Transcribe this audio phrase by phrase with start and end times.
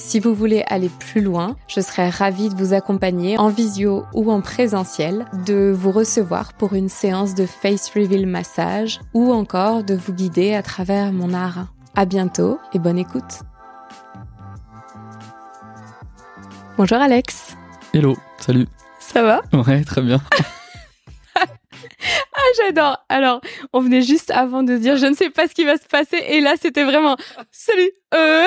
[0.00, 4.32] Si vous voulez aller plus loin, je serais ravie de vous accompagner en visio ou
[4.32, 9.94] en présentiel, de vous recevoir pour une séance de face reveal massage ou encore de
[9.94, 11.66] vous guider à travers mon art.
[11.94, 13.42] À bientôt et bonne écoute.
[16.78, 17.54] Bonjour Alex.
[17.92, 18.66] Hello, salut.
[19.00, 19.42] Ça va?
[19.52, 20.20] Ouais, très bien.
[21.36, 23.04] ah, j'adore.
[23.10, 23.42] Alors,
[23.74, 26.16] on venait juste avant de dire je ne sais pas ce qui va se passer
[26.16, 27.16] et là c'était vraiment
[27.52, 27.90] salut.
[28.14, 28.46] Euh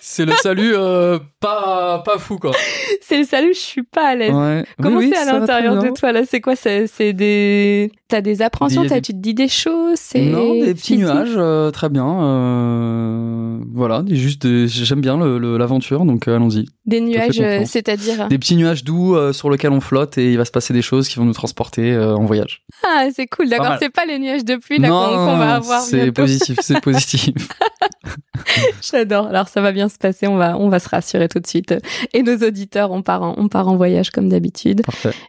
[0.00, 2.52] c'est le salut euh, pas pas fou quoi.
[3.00, 4.64] C'est le salut, je suis pas à l'aise.
[4.82, 6.22] Comment c'est à l'intérieur de toi là?
[6.24, 6.56] C'est quoi?
[6.56, 11.34] C'est des t'as des appréhensions, tu te dis des choses, c'est non des petits nuages,
[11.36, 12.06] euh, très bien.
[12.06, 16.66] Euh, voilà, juste j'aime bien l'aventure, donc allons-y.
[16.86, 20.52] Des nuages, c'est-à-dire des petits nuages doux sur lesquels on flotte et il va se
[20.52, 22.64] passer des choses qui vont nous transporter en voyage.
[22.84, 23.76] Ah c'est cool, d'accord.
[23.80, 25.80] C'est pas les nuages de pluie qu'on va avoir.
[25.82, 27.34] C'est positif, c'est positif.
[28.82, 29.26] J'adore.
[29.26, 31.74] Alors ça va bien se passer, on va on va se rassurer tout de suite.
[32.12, 34.82] Et nos auditeurs, on part en, on part en voyage comme d'habitude.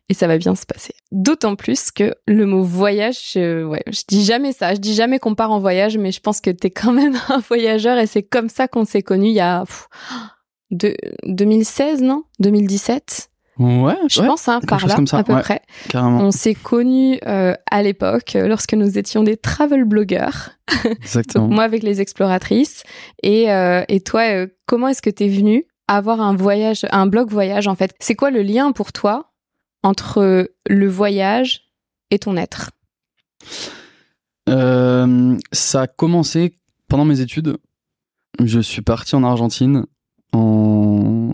[0.09, 0.93] Et ça va bien se passer.
[1.11, 4.75] D'autant plus que le mot voyage, je, ouais, je dis jamais ça.
[4.75, 7.39] Je dis jamais qu'on part en voyage, mais je pense que t'es quand même un
[7.39, 9.63] voyageur et c'est comme ça qu'on s'est connus il y a
[10.71, 10.95] de,
[11.25, 12.23] 2016, non?
[12.39, 13.29] 2017
[13.59, 15.61] Ouais, je pense hein, par là à peu près.
[15.95, 20.51] On s'est connus euh, à l'époque euh, lorsque nous étions des travel blogueurs.
[20.85, 21.47] Exactement.
[21.47, 22.83] moi avec les exploratrices
[23.23, 27.31] et euh, et toi comment est-ce que tu es venu avoir un voyage un blog
[27.31, 27.95] voyage en fait?
[27.99, 29.31] C'est quoi le lien pour toi
[29.81, 31.66] entre le voyage
[32.11, 32.71] et ton être
[35.51, 36.57] ça a commencé
[36.87, 37.57] pendant mes études.
[38.43, 39.85] Je suis parti en Argentine
[40.33, 41.29] en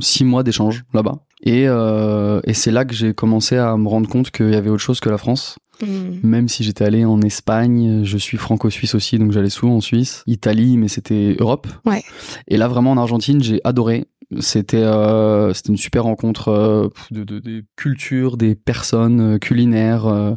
[0.00, 1.24] six mois d'échange là-bas.
[1.42, 4.70] Et, euh, et c'est là que j'ai commencé à me rendre compte qu'il y avait
[4.70, 5.58] autre chose que la France.
[5.80, 6.18] Hmm.
[6.24, 10.24] Même si j'étais allé en Espagne, je suis franco-suisse aussi, donc j'allais souvent en Suisse,
[10.26, 11.68] Italie, mais c'était Europe.
[11.86, 12.02] Ouais.
[12.48, 14.06] Et là, vraiment en Argentine, j'ai adoré.
[14.40, 20.36] C'était euh, c'était une super rencontre euh, de, de, des cultures, des personnes euh, culinaires,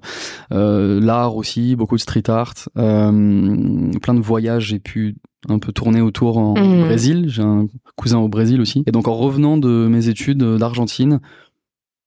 [0.50, 4.68] l'art aussi, beaucoup de street art, plein de voyages.
[4.68, 5.18] J'ai pu
[5.50, 6.82] un peu tourné autour en mmh.
[6.82, 7.26] Brésil.
[7.28, 8.84] J'ai un cousin au Brésil aussi.
[8.88, 11.20] Et donc en revenant de mes études d'Argentine,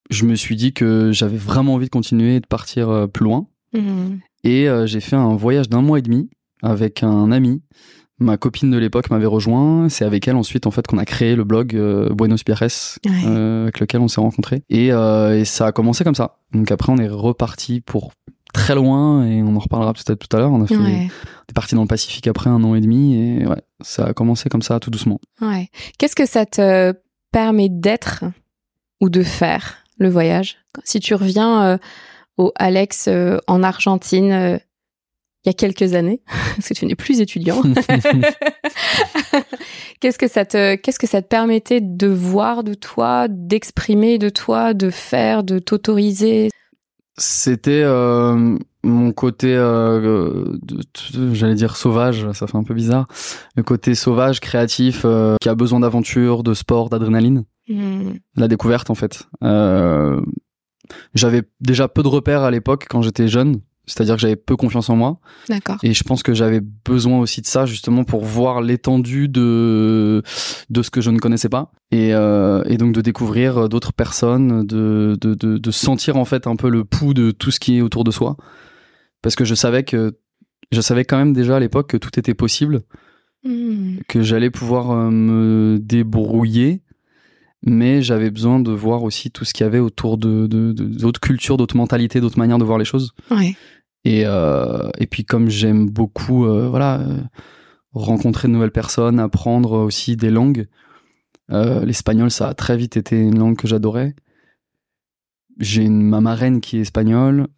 [0.08, 3.46] je me suis dit que j'avais vraiment envie de continuer et de partir plus loin.
[3.74, 4.20] Mmh.
[4.44, 6.30] Et j'ai fait un voyage d'un mois et demi
[6.62, 7.62] avec un ami.
[8.18, 9.88] Ma copine de l'époque m'avait rejoint.
[9.88, 13.80] C'est avec elle ensuite en fait qu'on a créé le blog euh, Buenos Pierres, avec
[13.80, 14.62] lequel on s'est rencontrés.
[14.70, 16.38] Et, et ça a commencé comme ça.
[16.52, 18.12] Donc après on est reparti pour
[18.52, 20.52] très loin et on en reparlera peut-être tout à l'heure.
[20.52, 23.60] On a fait, est parti dans le Pacifique après un an et demi et ouais,
[23.80, 25.20] ça a commencé comme ça tout doucement.
[25.40, 25.68] Ouais.
[25.98, 26.94] Qu'est-ce que ça te
[27.32, 28.24] permet d'être
[29.00, 30.58] ou de faire le voyage?
[30.84, 31.78] Si tu reviens euh,
[32.36, 34.58] au Alex euh, en Argentine euh,
[35.44, 36.22] il y a quelques années,
[36.56, 37.62] parce que tu n'es plus étudiant.
[40.00, 44.30] qu'est-ce que ça te, qu'est-ce que ça te permettait de voir de toi, d'exprimer de
[44.30, 46.48] toi, de faire, de t'autoriser?
[47.16, 50.44] C'était euh, mon côté, euh,
[51.32, 53.06] j'allais dire sauvage, ça fait un peu bizarre.
[53.54, 57.44] Le côté sauvage, créatif, euh, qui a besoin d'aventure, de sport, d'adrénaline.
[57.68, 58.14] Hmm.
[58.36, 59.28] La découverte en fait.
[61.14, 63.60] J'avais déjà peu de repères à l'époque quand j'étais jeune.
[63.86, 65.18] C'est-à-dire que j'avais peu confiance en moi.
[65.48, 65.76] D'accord.
[65.82, 70.22] Et je pense que j'avais besoin aussi de ça justement pour voir l'étendue de
[70.70, 74.66] de ce que je ne connaissais pas et, euh, et donc de découvrir d'autres personnes,
[74.66, 77.76] de, de, de de sentir en fait un peu le pouls de tout ce qui
[77.76, 78.36] est autour de soi.
[79.20, 80.18] Parce que je savais que
[80.72, 82.82] je savais quand même déjà à l'époque que tout était possible,
[83.44, 83.98] hmm.
[84.08, 86.83] que j'allais pouvoir euh, me débrouiller
[87.66, 91.56] mais j'avais besoin de voir aussi tout ce qu'il y avait autour de d'autres cultures,
[91.56, 93.12] d'autres mentalités, d'autres manières de voir les choses.
[93.30, 93.56] Ouais.
[94.04, 97.20] Et euh, et puis comme j'aime beaucoup, euh, voilà, euh,
[97.92, 100.66] rencontrer de nouvelles personnes, apprendre aussi des langues.
[101.48, 104.14] L'espagnol, ça a très vite été une langue que j'adorais.
[105.60, 107.48] J'ai ma marraine qui est espagnole.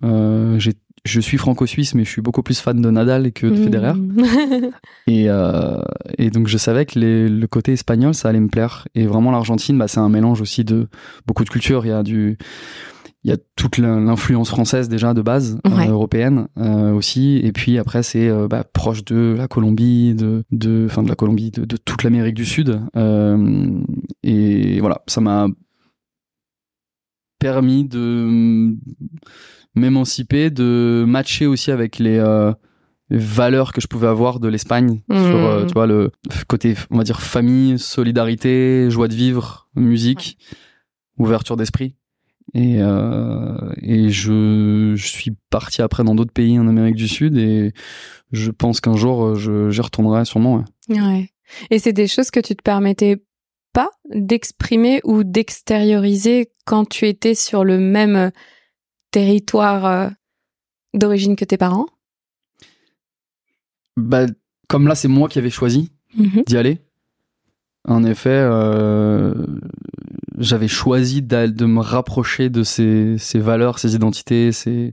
[0.58, 0.74] J'ai
[1.06, 3.64] je suis franco-suisse, mais je suis beaucoup plus fan de Nadal que de mmh.
[3.64, 3.92] Federer.
[5.06, 5.80] et, euh,
[6.18, 8.86] et donc je savais que les, le côté espagnol, ça allait me plaire.
[8.94, 10.88] Et vraiment l'Argentine, bah, c'est un mélange aussi de
[11.26, 11.86] beaucoup de cultures.
[11.86, 12.36] Il y a du,
[13.24, 15.58] il y a toute l'influence française déjà de base
[15.88, 16.46] européenne
[16.94, 21.16] aussi et puis après c'est bah, proche de la Colombie de de enfin de la
[21.16, 22.80] Colombie de, de toute l'Amérique du Sud
[24.22, 25.48] et voilà ça m'a
[27.40, 28.76] permis de
[29.76, 32.18] m'émanciper de matcher aussi avec les
[33.10, 35.66] valeurs que je pouvais avoir de l'Espagne sur euh, mmh.
[35.68, 36.10] tu vois le
[36.48, 40.38] côté on va dire famille solidarité joie de vivre musique
[41.18, 41.94] ouverture d'esprit
[42.54, 47.38] et euh, et je, je suis parti après dans d'autres pays en Amérique du Sud
[47.38, 47.72] et
[48.32, 51.00] je pense qu'un jour j'y retournerai sûrement ouais.
[51.00, 51.30] ouais.
[51.70, 53.22] et c'est des choses que tu te permettais
[53.72, 58.32] pas d'exprimer ou d'extérioriser quand tu étais sur le même
[59.16, 60.08] territoire euh,
[60.92, 61.86] d'origine que tes parents?
[63.96, 64.26] Bah,
[64.68, 66.42] comme là, c'est moi qui avais choisi mhm.
[66.46, 66.80] d'y aller.
[67.88, 69.32] En effet, euh,
[70.36, 74.92] j'avais choisi de me rapprocher de ces, ces, valeurs, ces identités, ces,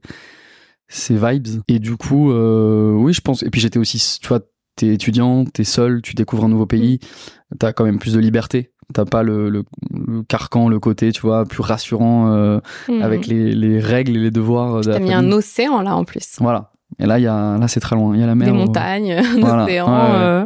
[0.88, 1.62] ces vibes.
[1.68, 3.44] Et du coup, euh, oui, je pense.
[3.44, 4.40] Et puis j'étais aussi, tu vois,
[4.78, 7.00] t'es étudiant, t'es seul, tu découvres un nouveau pays,
[7.60, 8.72] t'as quand même plus de liberté.
[8.94, 9.64] T'as pas le, le,
[10.28, 13.02] carcan, le côté, tu vois, plus rassurant euh, mhm.
[13.02, 14.82] avec les, les, règles et les devoirs.
[14.82, 16.38] T'as mis un océan là en plus.
[16.40, 16.74] Voilà.
[17.00, 18.16] Et là, y a, là, c'est très loin.
[18.16, 18.48] Il y a la mer.
[18.48, 19.12] Des montagnes,
[19.44, 19.88] un océan.
[19.90, 20.46] Euh,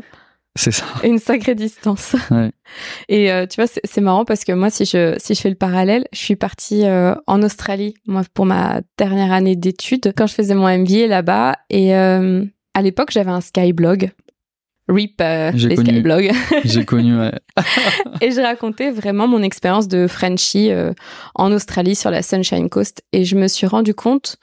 [0.55, 0.85] c'est ça.
[1.03, 2.15] Une sacrée distance.
[3.09, 5.55] Et euh, tu vois, c'est marrant parce que moi, si je, si je fais le
[5.55, 10.33] parallèle, je suis partie euh, en Australie, moi, pour ma dernière année d'études, quand je
[10.33, 11.55] faisais mon MBA là-bas.
[11.69, 14.11] Et à l'époque, j'avais un Skyblog.
[14.89, 16.31] RIP les Skyblogs.
[16.63, 17.33] J'ai connu, ouais.
[18.21, 20.71] et je racontais vraiment mon expérience de Frenchie
[21.35, 23.03] en Australie sur la Sunshine Coast.
[23.11, 24.37] Et je me suis rendu compte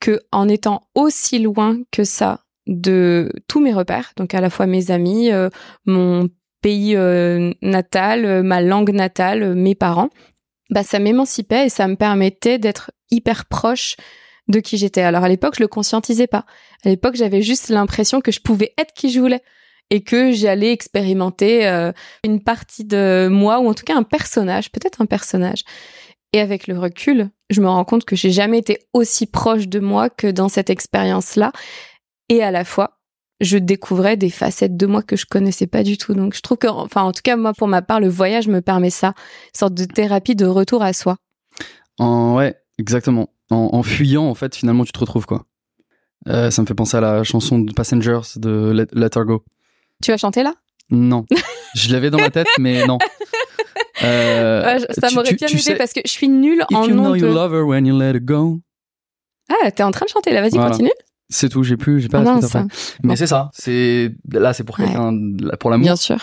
[0.00, 4.66] que en étant aussi loin que ça de tous mes repères, donc à la fois
[4.66, 5.50] mes amis, euh,
[5.86, 6.28] mon
[6.62, 10.10] pays euh, natal, euh, ma langue natale, mes parents,
[10.70, 13.96] bah ça m'émancipait et ça me permettait d'être hyper proche
[14.48, 15.02] de qui j'étais.
[15.02, 16.44] Alors à l'époque, je le conscientisais pas.
[16.84, 19.42] À l'époque, j'avais juste l'impression que je pouvais être qui je voulais
[19.90, 21.90] et que j'allais expérimenter
[22.24, 25.64] une partie de moi ou en tout cas un personnage, peut-être un personnage.
[26.32, 29.80] Et avec le recul, je me rends compte que j'ai jamais été aussi proche de
[29.80, 31.52] moi que dans cette expérience-là.
[32.28, 33.00] Et à la fois,
[33.40, 36.14] je découvrais des facettes de moi que je connaissais pas du tout.
[36.14, 38.60] Donc je trouve que, enfin, en tout cas, moi, pour ma part, le voyage me
[38.60, 39.08] permet ça.
[39.08, 41.16] Une sorte de thérapie de retour à soi.
[41.98, 43.30] En, ouais, exactement.
[43.50, 45.44] En, fuyant, en fait, finalement, tu te retrouves, quoi.
[46.28, 49.42] Euh, ça me fait penser à la chanson de Passengers de Let, Let Her Go.
[50.02, 50.54] Tu vas chanter là?
[50.90, 51.26] Non.
[51.74, 52.98] je l'avais dans ma tête, mais non.
[54.02, 57.52] Euh, ça m'aurait bien aidé parce que je suis nulle en you know you love
[57.52, 58.58] her when you let it go.
[59.50, 60.90] Ah, t'es en train de chanter là, vas-y, continue.
[61.28, 62.56] C'est tout, j'ai plus, j'ai pas la suite
[63.02, 65.12] Mais c'est ça, c'est là, c'est pour quelqu'un,
[65.58, 65.84] pour l'amour.
[65.84, 66.16] Bien sûr.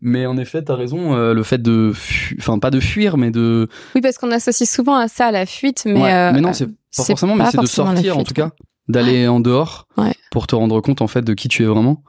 [0.00, 1.92] Mais en effet, t'as raison, euh, le fait de,
[2.38, 3.68] enfin pas de fuir, mais de.
[3.94, 6.12] Oui, parce qu'on associe souvent à ça la fuite, mais.
[6.12, 8.50] Euh, mais non, c'est pas forcément, mais c'est de sortir en tout cas,
[8.88, 9.86] d'aller en dehors
[10.30, 12.02] pour te rendre compte en fait de qui tu es vraiment.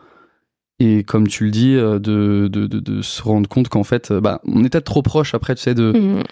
[0.85, 4.11] Et comme tu le dis, euh, de, de, de, de se rendre compte qu'en fait,
[4.11, 6.23] euh, bah, on est peut-être trop proche après, tu sais, de, mmh.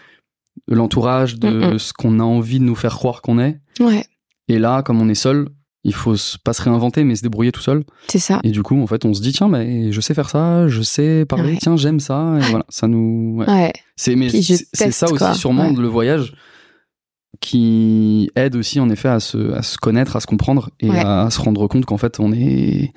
[0.68, 1.80] de l'entourage, de mmh, mmh.
[1.80, 3.62] ce qu'on a envie de nous faire croire qu'on est.
[3.80, 4.03] Ouais.
[4.50, 5.48] Et là, comme on est seul,
[5.86, 7.86] il faut pas se réinventer, mais se débrouiller tout seul.
[8.09, 8.42] C'est ça.
[8.44, 10.81] Et du coup, en fait, on se dit, tiens, bah, je sais faire ça, je
[10.81, 12.38] sais parler, tiens, j'aime ça.
[12.42, 13.38] Et voilà, ça nous.
[13.38, 13.47] Ouais.
[13.47, 13.74] ouais.
[13.95, 16.33] C'est, mais c'est ça aussi, sûrement, le voyage
[17.39, 21.30] qui aide aussi, en effet, à se, à se connaître, à se comprendre et à
[21.30, 22.92] se rendre compte qu'en fait, on est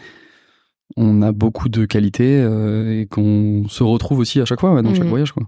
[0.97, 4.95] on a beaucoup de qualités euh, et qu'on se retrouve aussi à chaque fois dans
[4.95, 5.11] chaque mhm.
[5.11, 5.45] voyage quoi.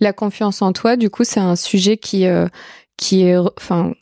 [0.00, 2.46] La confiance en toi, du coup, c'est un sujet qui euh,
[2.96, 3.92] qui est enfin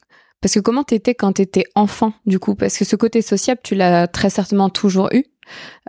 [0.40, 2.54] parce que comment t'étais quand t'étais enfant du coup?
[2.54, 5.24] Parce que ce côté sociable tu l'as très certainement toujours eu.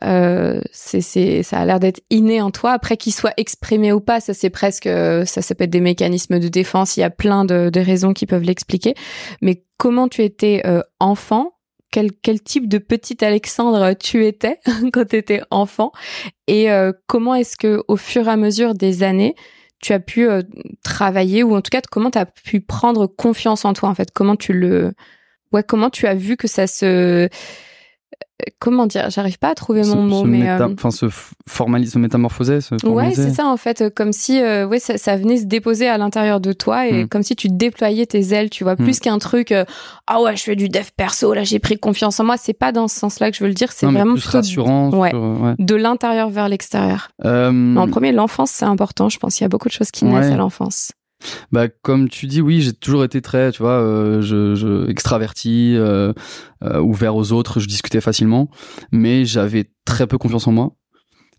[0.03, 4.00] Euh, c'est c'est ça a l'air d'être inné en toi après qu'il soit exprimé ou
[4.00, 7.12] pas ça c'est presque ça ça peut être des mécanismes de défense il y a
[7.12, 8.96] plein de, de raisons qui peuvent l'expliquer
[9.39, 11.51] mais comment tu étais euh, enfant
[11.91, 14.60] quel, quel type de petit Alexandre tu étais
[14.93, 15.91] quand tu étais enfant
[16.48, 19.36] et euh, comment est-ce que au fur et à mesure des années
[19.81, 20.41] tu as pu euh,
[20.83, 24.12] travailler ou en tout cas comment tu as pu prendre confiance en toi en fait?
[24.12, 24.93] Comment tu le
[25.51, 27.29] ouais comment tu as vu que ça se
[28.59, 31.07] comment dire j'arrive pas à trouver mon mot mais euh, enfin se
[31.47, 35.37] formaliser se métamorphoser ouais c'est ça en fait comme si euh, ouais ça, ça, venait
[35.37, 37.07] se déposer à l'intérieur de toi et hmm.
[37.07, 39.01] comme si tu déployais tes ailes tu vois plus hmm.
[39.01, 39.65] qu'un truc euh,
[40.07, 42.35] ah ouais je fais du dev perso là j'ai pris confiance en moi.
[42.37, 44.89] C'est pas dans ce sens là que je veux le dire c'est vraiment plus rassurant
[44.91, 45.11] ouais,
[45.59, 47.09] de l'intérieur vers l'extérieur.
[47.23, 49.31] En premier l'enfance c'est important je pense.
[49.31, 50.91] Qu'il y a beaucoup de choses qui naissent à l'enfance
[51.51, 55.75] bah comme tu dis oui j'ai toujours été très tu vois euh, je, je, extraverti
[55.75, 56.13] euh,
[56.63, 58.49] euh, ouvert aux autres je discutais facilement
[58.91, 60.75] mais j'avais très peu confiance en moi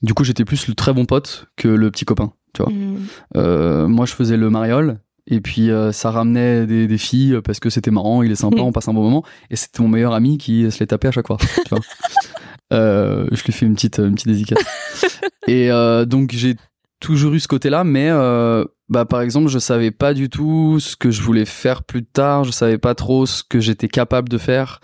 [0.02, 3.86] du coup j'étais plus le très bon pote que le petit copain tu vois mmh.
[3.86, 7.70] moi je faisais le mariole Et puis euh, ça ramenait des, des, filles parce que
[7.70, 9.24] c'était marrant, il est sympa, on passe un bon moment.
[9.50, 11.38] Et c'était mon meilleur ami qui se les tapait à chaque fois.
[11.38, 11.80] Tu vois
[12.72, 14.64] euh, je lui fais une petite, une petite dédicace.
[15.46, 16.56] et euh, donc j'ai
[17.00, 20.96] toujours eu ce côté-là, mais euh, bah par exemple je savais pas du tout ce
[20.96, 24.38] que je voulais faire plus tard, je savais pas trop ce que j'étais capable de
[24.38, 24.80] faire.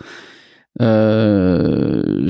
[0.81, 2.29] Euh,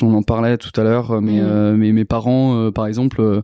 [0.00, 1.76] on en parlait tout à l'heure, mais, mmh.
[1.76, 3.42] mais mes parents par exemple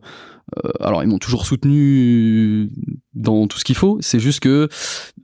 [0.63, 2.69] euh, alors ils m'ont toujours soutenu
[3.13, 3.97] dans tout ce qu'il faut.
[4.01, 4.69] C'est juste que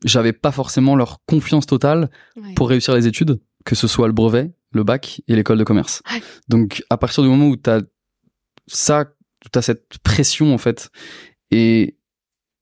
[0.04, 2.10] j'avais pas forcément leur confiance totale
[2.56, 6.02] pour réussir les études, que ce soit le brevet, le bac et l'école de commerce.
[6.48, 7.82] Donc à partir du moment où t'as
[8.68, 9.06] ça,
[9.52, 10.90] t'as cette pression en fait,
[11.52, 11.98] et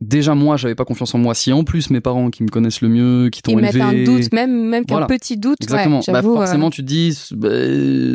[0.01, 1.33] déjà moi j'avais pas confiance en moi.
[1.33, 4.03] Si en plus mes parents qui me connaissent le mieux qui t'ont élevé mettent un
[4.03, 6.01] doute même même qu'un petit doute exactement.
[6.07, 6.71] Bah, forcément euh.
[6.71, 7.49] tu te dis bah,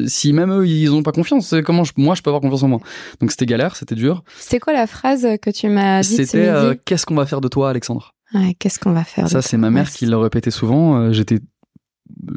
[0.07, 2.69] si même eux ils ont pas confiance comment je, moi je peux avoir confiance en
[2.69, 2.81] moi?
[3.21, 4.25] Donc c'était galère c'était dur.
[4.39, 7.49] C'était quoi la phrase que tu m'as dit c'était euh, qu'est-ce qu'on va faire de
[7.49, 8.15] toi Alexandre?
[8.35, 10.97] Ouais, qu'est-ce qu'on va faire ça c'est ma mère qui le répétait souvent.
[10.97, 11.39] Euh, j'étais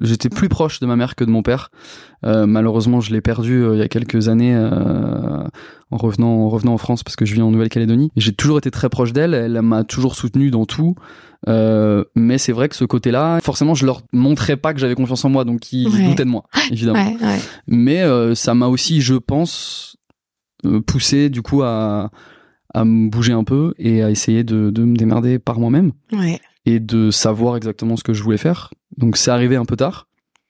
[0.02, 1.72] j'étais plus proche de ma mère que de mon père.
[2.26, 5.44] Euh, malheureusement, je l'ai perdu euh, il y a quelques années euh,
[5.92, 8.12] en revenant en revenant en France parce que je vis en Nouvelle-Calédonie.
[8.16, 9.34] J'ai toujours été très proche d'elle.
[9.34, 10.96] Elle, m'a toujours soutenu dans tout.
[11.48, 15.30] mais c'est vrai que ce côté-là, forcément, je leur montrais pas que j'avais confiance en
[15.30, 17.18] moi, donc ils doutaient de moi, évidemment.
[17.68, 18.04] Mais
[18.36, 19.98] ça m'a aussi, je pense,
[20.86, 22.12] poussé du coup à
[22.74, 25.94] à me bouger un peu et à essayer de, de me démerder par moi-même.
[26.12, 28.72] Ouais et de savoir exactement ce que je voulais faire.
[28.98, 30.08] Donc c'est arrivé un peu tard,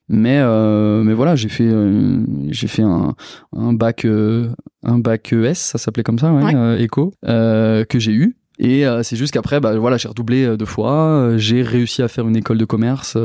[0.09, 3.13] mais euh, mais voilà, j'ai fait euh, j'ai fait un,
[3.55, 4.49] un bac euh,
[4.83, 6.81] un bac ES, ça s'appelait comme ça, ouais, ouais.
[6.81, 10.65] éco, que j'ai eu et euh, c'est juste qu'après, bah voilà, j'ai redoublé euh, deux
[10.65, 10.91] fois.
[10.91, 13.17] Euh, j'ai réussi à faire une école de commerce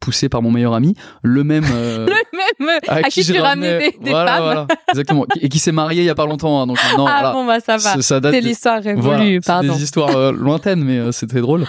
[0.00, 4.32] poussée par mon meilleur ami, le même, le même à, qui, tu ramenais des, voilà,
[4.32, 4.42] femmes.
[4.42, 5.26] Voilà, exactement.
[5.40, 6.60] et qui s'est marié il y a pas longtemps.
[6.60, 8.00] Hein, donc maintenant, ah voilà, bon bah ça va.
[8.00, 9.72] C'est l'histoire révolue, pardon.
[9.72, 11.66] Des histoires lointaines, mais c'est très drôle.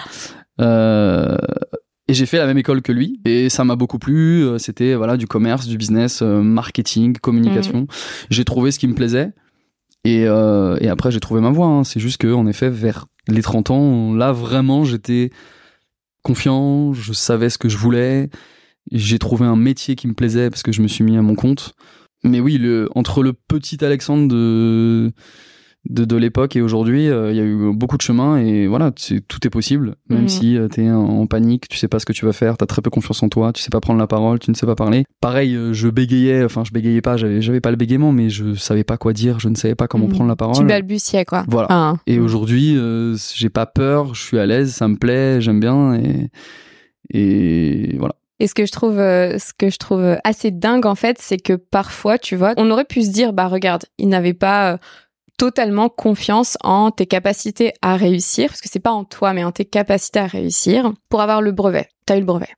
[0.58, 4.46] Et j'ai fait la même école que lui et ça m'a beaucoup plu.
[4.58, 7.82] C'était voilà du commerce, du business, marketing, communication.
[7.82, 7.86] Mmh.
[8.30, 9.32] J'ai trouvé ce qui me plaisait.
[10.04, 11.66] Et, euh, et après, j'ai trouvé ma voie.
[11.66, 11.84] Hein.
[11.84, 15.30] C'est juste que, en effet, vers les 30 ans, là, vraiment, j'étais
[16.22, 18.28] confiant, je savais ce que je voulais.
[18.92, 21.34] J'ai trouvé un métier qui me plaisait parce que je me suis mis à mon
[21.34, 21.74] compte.
[22.22, 25.12] Mais oui, le, entre le petit Alexandre de
[25.88, 28.90] de, de l'époque et aujourd'hui, euh, il y a eu beaucoup de chemin et voilà,
[28.90, 29.96] tout est possible.
[30.08, 30.28] Même mhm.
[30.28, 32.64] si euh, tu es en, panique, tu sais pas ce que tu vas faire, tu
[32.64, 34.66] as très peu confiance en toi, tu sais pas prendre la parole, tu ne sais
[34.66, 35.04] pas parler.
[35.20, 38.54] Pareil, euh, je bégayais, enfin je bégayais pas, j'avais j'avais pas le bégaiement, mais je
[38.54, 40.12] savais pas quoi dire, je ne savais pas comment mhm.
[40.14, 40.56] prendre la parole.
[40.56, 41.44] Tu balbutiais quoi.
[41.48, 41.68] Voilà.
[41.70, 41.94] Ah.
[42.06, 42.78] Et aujourd'hui,
[43.34, 46.30] j'ai pas peur, je suis à l'aise, ça me plaît, j'aime bien et
[47.12, 48.14] et voilà.
[48.40, 51.52] Et ce que je trouve, ce que je trouve assez dingue en fait, c'est que
[51.52, 54.78] parfois, tu vois, on aurait pu se dire, bah regarde, il n'avait pas
[55.36, 59.52] totalement confiance en tes capacités à réussir, parce que c'est pas en toi, mais en
[59.52, 61.88] tes capacités à réussir pour avoir le brevet.
[62.06, 62.54] T'as eu le brevet.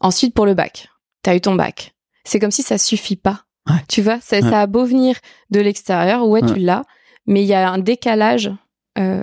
[0.00, 0.88] Ensuite, pour le bac,
[1.22, 1.94] t'as eu ton bac.
[2.24, 3.44] C'est comme si ça suffit pas.
[3.88, 5.16] Tu vois, ça, ça, a beau venir
[5.50, 6.82] de l'extérieur, ouais, tu l'as,
[7.26, 8.52] mais il y a un décalage.
[8.98, 9.22] Euh,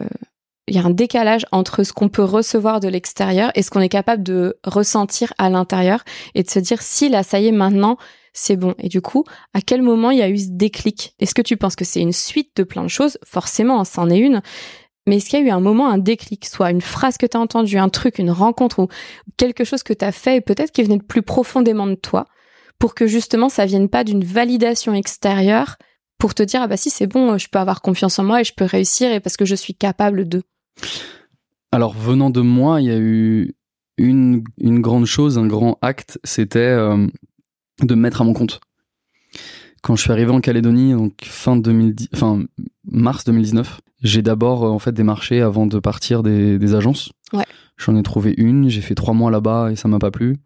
[0.68, 3.82] il y a un décalage entre ce qu'on peut recevoir de l'extérieur et ce qu'on
[3.82, 7.52] est capable de ressentir à l'intérieur et de se dire si là ça y est
[7.52, 7.98] maintenant
[8.34, 8.76] c'est bon.
[8.80, 9.24] Et du coup,
[9.54, 11.16] à quel moment il y a eu ce déclic?
[11.20, 13.18] Est-ce que tu penses que c'est une suite de plein de choses?
[13.26, 14.42] Forcément, c'en est une.
[15.08, 17.36] Mais est-ce qu'il y a eu un moment, un déclic, soit une phrase que tu
[17.36, 18.88] as entendue, un truc, une rencontre ou
[19.38, 22.26] quelque chose que tu as fait et peut-être qui venait de plus profondément de toi
[22.78, 25.78] pour que justement ça vienne pas d'une validation extérieure
[26.18, 28.44] pour te dire ah bah si c'est bon, je peux avoir confiance en moi et
[28.44, 30.44] je peux réussir et parce que je suis capable de?
[31.72, 33.56] Alors venant de moi, il y a eu
[33.98, 37.08] une, une grande chose, un grand acte, c'était euh,
[37.86, 38.60] de me mettre à mon compte.
[39.82, 42.44] Quand je suis arrivé en Calédonie, donc fin 2010, enfin
[42.86, 47.12] mars 2019, j'ai d'abord euh, en fait démarché avant de partir des, des agences.
[47.34, 47.46] Ouais.
[47.78, 50.38] J'en ai trouvé une, j'ai fait trois mois là-bas et ça m'a pas plu.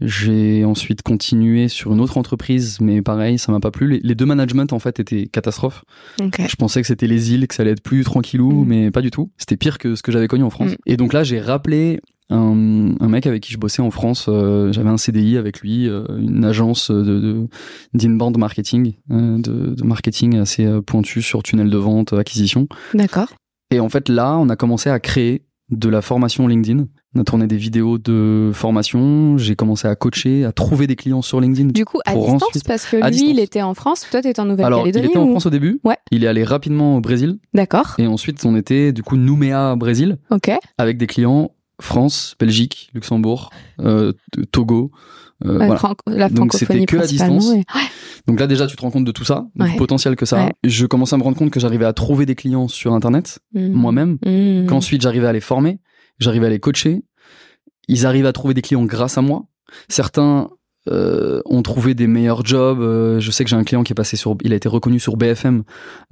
[0.00, 4.00] J'ai ensuite continué sur une autre entreprise, mais pareil, ça m'a pas plu.
[4.02, 5.84] Les, deux managements en fait étaient catastrophes.
[6.18, 8.66] Je pensais que c'était les îles, que ça allait être plus tranquillou, mm.
[8.66, 9.30] mais pas du tout.
[9.36, 10.70] C'était pire que ce que j'avais connu en France.
[10.70, 10.76] Mm.
[10.86, 14.26] Et donc là, j'ai rappelé un, un, mec avec qui je bossais en France.
[14.28, 17.48] Euh, j'avais un CDI avec lui, euh, une agence de
[17.92, 22.68] d'inbound marketing, euh, de, de, marketing assez pointu sur tunnel de vente, acquisition.
[22.94, 23.28] D'accord.
[23.70, 26.86] Et en fait là, on a commencé à créer de la formation LinkedIn.
[27.14, 31.22] On a tourné des vidéos de formation, j'ai commencé à coacher, à trouver des clients
[31.22, 31.70] sur LinkedIn.
[31.70, 34.90] Du coup, à distance, parce que lui, il était en France, toi, t'étais en Nouvelle-Calédonie
[34.90, 35.80] Alors, il était en France au début.
[35.82, 35.96] Ouais.
[36.12, 37.38] Il est allé rapidement au Brésil.
[37.52, 37.94] D'accord.
[37.98, 40.18] Et ensuite, on était, du coup, Nouméa, Brésil.
[40.30, 40.52] Ok.
[40.78, 44.12] Avec des clients France, Belgique, Luxembourg, euh,
[44.52, 44.90] Togo,
[46.06, 47.52] La Donc c'était que à distance.
[48.26, 50.50] Donc là déjà tu te rends compte de tout ça, du potentiel que ça a.
[50.64, 53.68] Je commençais à me rendre compte que j'arrivais à trouver des clients sur internet mmh.
[53.68, 54.66] moi-même, mmh.
[54.66, 55.80] qu'ensuite j'arrivais à les former,
[56.18, 57.02] j'arrivais à les coacher.
[57.88, 59.46] Ils arrivent à trouver des clients grâce à moi.
[59.88, 60.50] Certains
[60.90, 62.80] euh, ont trouvé des meilleurs jobs.
[62.80, 64.98] Euh, je sais que j'ai un client qui est passé sur, il a été reconnu
[64.98, 65.62] sur BFM,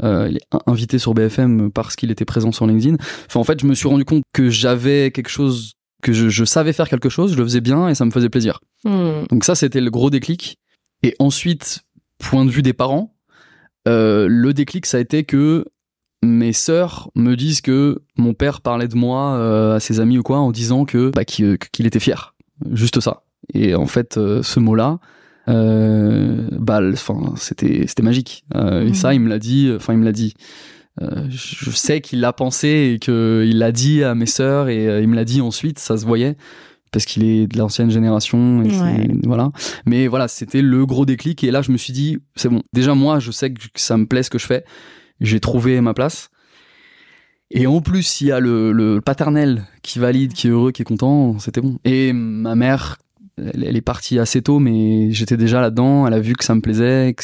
[0.02, 2.97] euh, il est invité sur BFM parce qu'il était présent sur LinkedIn.
[3.26, 6.73] Enfin, en fait, je me suis rendu compte que j'avais quelque chose, que je, savais
[6.73, 8.61] faire quelque chose, je le faisais bien et ça me faisait plaisir.
[8.85, 9.25] Hmm.
[9.30, 10.58] Donc ça, c'était le gros déclic.
[11.02, 11.80] Et ensuite,
[12.18, 13.14] point de vue des parents,
[13.87, 15.64] le déclic, ça a été que
[16.23, 20.38] mes sœurs me disent que mon père parlait de moi à ses amis ou quoi
[20.38, 22.35] en disant que bah, qu'il était fier.
[22.70, 23.23] Juste ça.
[23.54, 24.99] Et en fait, euh, ce mot-là,
[25.49, 28.45] euh, bah, enfin, c'était c'était magique.
[28.54, 29.71] Euh, et ça, il me l'a dit.
[29.75, 30.35] Enfin, il me l'a dit.
[31.00, 35.14] je sais qu'il l'a pensé et qu'il l'a dit à mes sœurs et il me
[35.14, 35.78] l'a dit ensuite.
[35.78, 36.37] Ça se voyait
[36.92, 38.62] parce qu'il est de l'ancienne génération.
[38.62, 39.50] Et Voilà.
[39.87, 41.45] Mais voilà, c'était le gros déclic.
[41.45, 42.62] Et là, je me suis dit, c'est bon.
[42.73, 44.64] Déjà, moi, je sais que ça me plaît ce que je fais.
[45.21, 46.30] J'ai trouvé ma place.
[47.50, 50.83] Et en plus, il y a le, le paternel qui valide, qui est heureux, qui
[50.83, 51.38] est content.
[51.38, 51.78] C'était bon.
[51.85, 52.99] Et ma mère,
[53.54, 56.07] elle, est partie assez tôt, mais j'étais déjà là-dedans.
[56.07, 57.23] Elle a vu que ça me plaisait, que,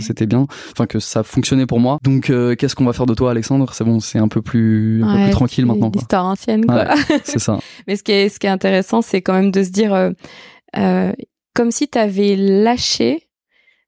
[0.00, 1.98] c'était bien, enfin que ça fonctionnait pour moi.
[2.02, 3.72] Donc, euh, qu'est-ce qu'on va faire de toi, Alexandre?
[3.74, 5.90] C'est bon, c'est un peu plus, un peu plus tranquille maintenant.
[5.94, 6.86] Histoire ancienne, quoi.
[7.24, 7.58] c'est ça.
[7.86, 10.10] mais ce qui est, ce qui est intéressant, c'est quand même de se dire, euh,
[10.76, 11.12] euh
[11.54, 13.22] comme si tu avais lâché.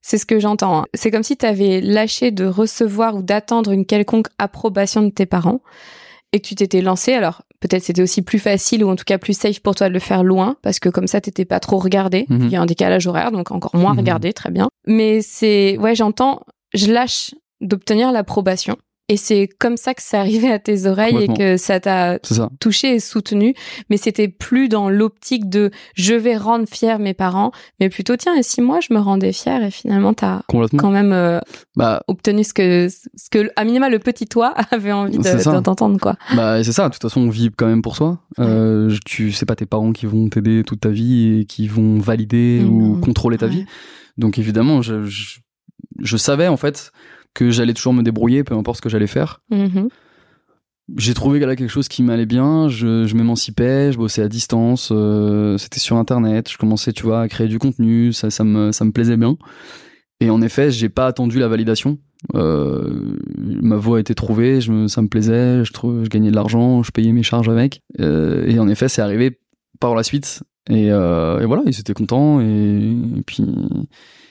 [0.00, 0.78] C'est ce que j'entends.
[0.78, 0.84] Hein.
[0.94, 5.26] C'est comme si tu avais lâché de recevoir ou d'attendre une quelconque approbation de tes
[5.26, 5.60] parents
[6.32, 7.12] et que tu t'étais lancé.
[7.12, 9.94] Alors, peut-être c'était aussi plus facile ou en tout cas plus safe pour toi de
[9.94, 12.26] le faire loin parce que comme ça t'étais pas trop regardé.
[12.28, 12.46] Mhm.
[12.46, 13.98] Il y a un décalage horaire donc encore moins mhm.
[13.98, 14.68] regardé, très bien.
[14.86, 16.42] Mais c'est ouais, j'entends,
[16.74, 18.76] je lâche d'obtenir l'approbation
[19.08, 22.18] et c'est comme ça que c'est arrivé à tes oreilles et que ça t'a
[22.60, 23.54] touché et soutenu.
[23.88, 27.50] Mais c'était plus dans l'optique de je vais rendre fier mes parents,
[27.80, 30.42] mais plutôt tiens, et si moi je me rendais fier et finalement t'as
[30.76, 31.40] quand même euh,
[31.76, 36.16] bah, obtenu ce que, ce que, à minima, le petit toi avait envie d'entendre, quoi.
[36.36, 36.88] Bah, c'est ça.
[36.88, 38.18] De toute façon, on vit quand même pour soi.
[38.38, 41.98] Euh, tu sais pas tes parents qui vont t'aider toute ta vie et qui vont
[41.98, 43.64] valider ou contrôler ta vie.
[44.16, 45.38] Donc évidemment, je, je,
[46.00, 46.92] je savais en fait
[47.38, 49.42] que j'allais toujours me débrouiller, peu importe ce que j'allais faire.
[49.52, 49.88] Mm-hmm.
[50.96, 54.88] J'ai trouvé là quelque chose qui m'allait bien, je, je m'émancipais, je bossais à distance,
[54.90, 58.72] euh, c'était sur internet, je commençais, tu vois, à créer du contenu, ça, ça, me,
[58.72, 59.36] ça me plaisait bien.
[60.20, 61.98] Et en effet, j'ai pas attendu la validation.
[62.34, 66.34] Euh, ma voix a été trouvée, je me, ça me plaisait, je, je gagnais de
[66.34, 67.82] l'argent, je payais mes charges avec.
[68.00, 69.38] Euh, et en effet, c'est arrivé
[69.78, 70.42] par la suite.
[70.68, 72.40] Et, euh, et voilà, ils étaient contents.
[72.40, 73.44] Et, et, puis,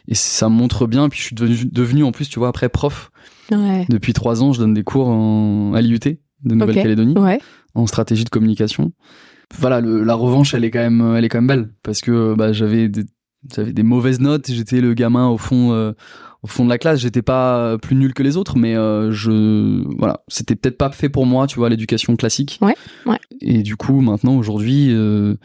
[0.08, 1.10] et ça montre bien.
[1.10, 3.12] Puis je suis devenu, devenu en plus, tu vois, après prof.
[3.52, 3.86] Ouais.
[3.89, 6.00] Depuis trois ans, je donne des cours en, à l'IUT
[6.43, 7.39] de Nouvelle-Calédonie ouais.
[7.76, 8.91] en stratégie de communication.
[9.58, 12.36] Voilà, le, la revanche, elle est quand même, elle est quand même belle parce que
[12.36, 13.06] bah, j'avais des,
[13.56, 14.52] j'avais des mauvaises notes.
[14.52, 15.93] J'étais le gamin au fond, euh,
[16.43, 17.00] au fond de la classe.
[17.00, 21.10] J'étais pas plus nul que les autres, mais euh, je, voilà, c'était peut-être pas fait
[21.10, 22.60] pour moi, tu vois, l'éducation classique.
[22.62, 23.20] Ouais, ouais.
[23.39, 25.36] Et du coup, maintenant, aujourd'hui, euh,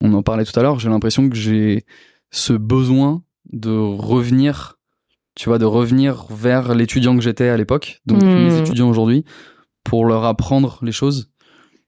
[0.00, 0.80] on en parlait tout à l'heure.
[0.80, 1.84] J'ai l'impression que j'ai
[2.30, 4.78] ce besoin de revenir,
[5.34, 8.26] tu vois, de revenir vers l'étudiant que j'étais à l'époque, donc mmh.
[8.26, 9.24] mes étudiants aujourd'hui,
[9.84, 11.30] pour leur apprendre les choses.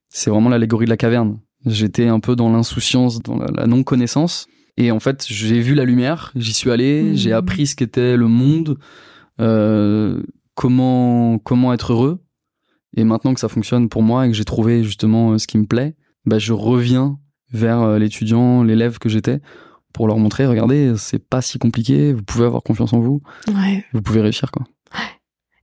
[0.09, 1.41] C'est vraiment l'allégorie de la caverne.
[1.65, 4.47] J'étais un peu dans l'insouciance, dans la, non-connaissance.
[4.77, 7.15] Et en fait, j'ai vu la lumière, j'y suis allé, mmh.
[7.15, 8.79] j'ai appris ce qu'était le monde,
[9.41, 10.23] euh,
[10.55, 12.21] comment, comment être heureux.
[12.97, 15.59] Et maintenant que ça fonctionne pour moi et que j'ai trouvé justement euh, ce qui
[15.59, 17.19] me plaît, bah, je reviens
[17.53, 19.41] vers euh, l'étudiant, l'élève que j'étais
[19.97, 23.23] pour leur montrer, regardez, c'est pas si compliqué, vous pouvez avoir confiance en vous,
[23.95, 24.67] vous pouvez réussir quoi.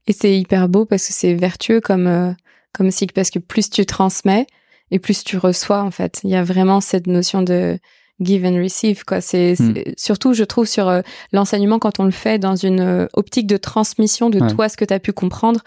[0.08, 2.32] Et c'est hyper beau parce que c'est vertueux comme euh,
[2.72, 4.48] comme si parce que plus tu transmets
[4.90, 6.20] et plus tu reçois en fait.
[6.24, 7.78] Il y a vraiment cette notion de
[8.20, 9.20] give and receive quoi.
[9.20, 9.74] C'est hmm.
[9.96, 13.56] surtout je trouve sur euh, l'enseignement quand on le fait dans une euh, optique de
[13.56, 15.60] transmission de toi ce que tu as pu comprendre.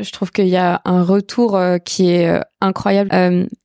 [0.00, 3.10] Je trouve qu'il y a un retour qui est incroyable.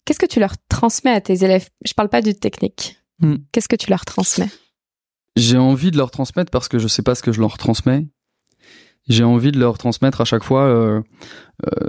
[0.05, 1.69] Qu'est-ce que tu leur transmets à tes élèves?
[1.85, 2.98] Je parle pas du technique.
[3.21, 3.37] Hmm.
[3.51, 4.49] Qu'est-ce que tu leur transmets?
[5.35, 8.07] J'ai envie de leur transmettre parce que je sais pas ce que je leur transmets.
[9.07, 11.01] J'ai envie de leur transmettre à chaque fois euh,
[11.65, 11.87] euh,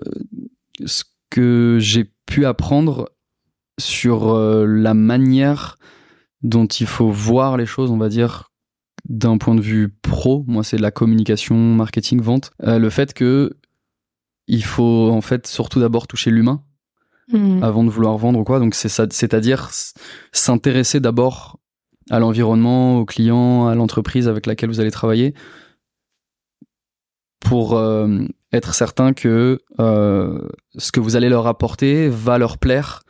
[0.87, 3.11] ce que j'ai pu apprendre
[3.79, 5.77] sur euh, la manière
[6.43, 8.51] dont il faut voir les choses, on va dire,
[9.09, 10.45] d'un point de vue pro.
[10.47, 12.53] Moi, c'est de la communication, marketing, vente.
[12.61, 13.57] le fait que
[14.47, 16.64] il faut en fait surtout d'abord toucher l'humain
[17.33, 17.62] Hmm.
[17.62, 18.59] avant de vouloir vendre ou quoi.
[18.59, 19.71] Donc c'est ça, c'est-à-dire
[20.33, 21.59] s'intéresser d'abord
[22.11, 25.35] à l'environnement, aux clients, à l'entreprise avec laquelle vous allez travailler
[27.40, 28.19] pour euh,
[28.53, 30.40] être certain que euh,
[30.77, 33.03] ce que vous allez leur apporter va leur plaire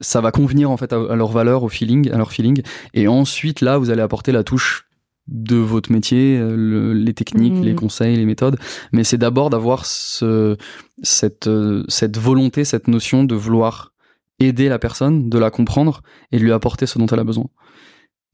[0.00, 2.62] ça va convenir en fait à, leur valeur, au feeling, à leur feeling.
[2.94, 4.87] Et ensuite, là, vous allez apporter la touche
[5.28, 7.78] de votre métier, euh, les techniques, les Mhm.
[7.78, 8.58] conseils, les méthodes.
[8.92, 10.56] Mais c'est d'abord d'avoir ce,
[11.02, 13.92] cette, euh, cette volonté, cette notion de vouloir
[14.40, 17.46] aider la personne, de la comprendre et de lui apporter ce dont elle a besoin.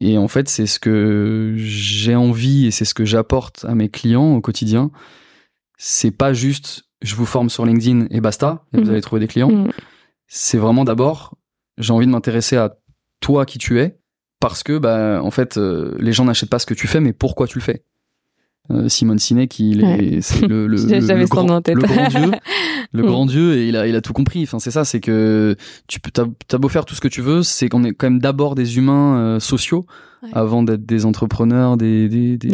[0.01, 3.89] Et en fait, c'est ce que j'ai envie et c'est ce que j'apporte à mes
[3.89, 4.91] clients au quotidien.
[5.77, 8.89] C'est pas juste je vous forme sur LinkedIn et basta, et vous Mhm.
[8.89, 9.51] allez trouver des clients.
[9.51, 9.71] Mhm.
[10.27, 11.35] C'est vraiment d'abord,
[11.77, 12.77] j'ai envie de m'intéresser à
[13.19, 13.99] toi qui tu es,
[14.39, 17.13] parce que bah en fait, euh, les gens n'achètent pas ce que tu fais, mais
[17.13, 17.83] pourquoi tu le fais.
[18.71, 20.19] Euh, Simone Sinek, il est, Ouais.
[20.21, 21.75] c'est le, le, le- le grand, en tête.
[21.75, 22.31] le grand dieu,
[22.93, 24.41] le grand dieu, et il a, il a tout compris.
[24.43, 25.55] Enfin, c'est ça, c'est que
[25.87, 28.07] tu peux, t'as, t'as beau faire tout ce que tu veux, c'est qu'on est quand
[28.09, 29.85] même d'abord des humains euh, sociaux
[30.23, 30.29] Ouais.
[30.33, 32.49] avant d'être des entrepreneurs, des, des, des,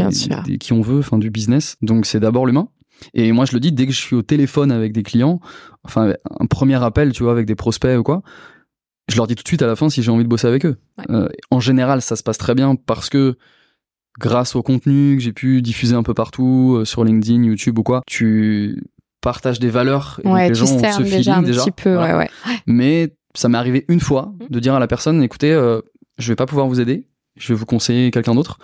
[0.45, 1.77] des- qui on veut, enfin du business.
[1.81, 2.67] Donc c'est d'abord l'humain.
[3.13, 5.39] Et moi je le dis dès que je suis au téléphone avec des clients,
[5.85, 8.23] enfin un premier appel, tu vois, avec des prospects ou quoi,
[9.09, 10.65] je leur dis tout de suite à la fin si j'ai envie de bosser avec
[10.65, 10.77] eux.
[10.97, 11.05] Ouais.
[11.09, 13.35] Euh, en général, ça se passe très bien parce que
[14.19, 17.83] grâce au contenu que j'ai pu diffuser un peu partout euh, sur LinkedIn, YouTube ou
[17.83, 18.83] quoi, tu
[19.21, 21.61] partages des valeurs et donc Ouais, les gens ont ce cernes feeling déjà un déjà.
[21.63, 22.17] petit peu, Voilà.
[22.17, 22.57] ouais, ouais.
[22.67, 24.47] Mais ça m'est arrivé une fois Mhm.
[24.49, 25.79] de dire à la personne, écoutez, euh,
[26.17, 28.57] je vais pas pouvoir vous aider, je vais vous conseiller quelqu'un d'autre.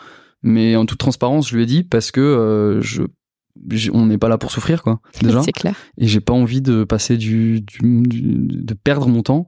[0.43, 3.03] Mais en toute transparence, je lui ai dit parce que euh, je,
[3.93, 4.99] on n'est pas là pour souffrir, quoi.
[5.21, 5.41] Déjà.
[5.41, 5.73] C'est clair.
[5.97, 8.21] Et j'ai pas envie de passer du, du, du-
[8.63, 9.47] de perdre mon temps,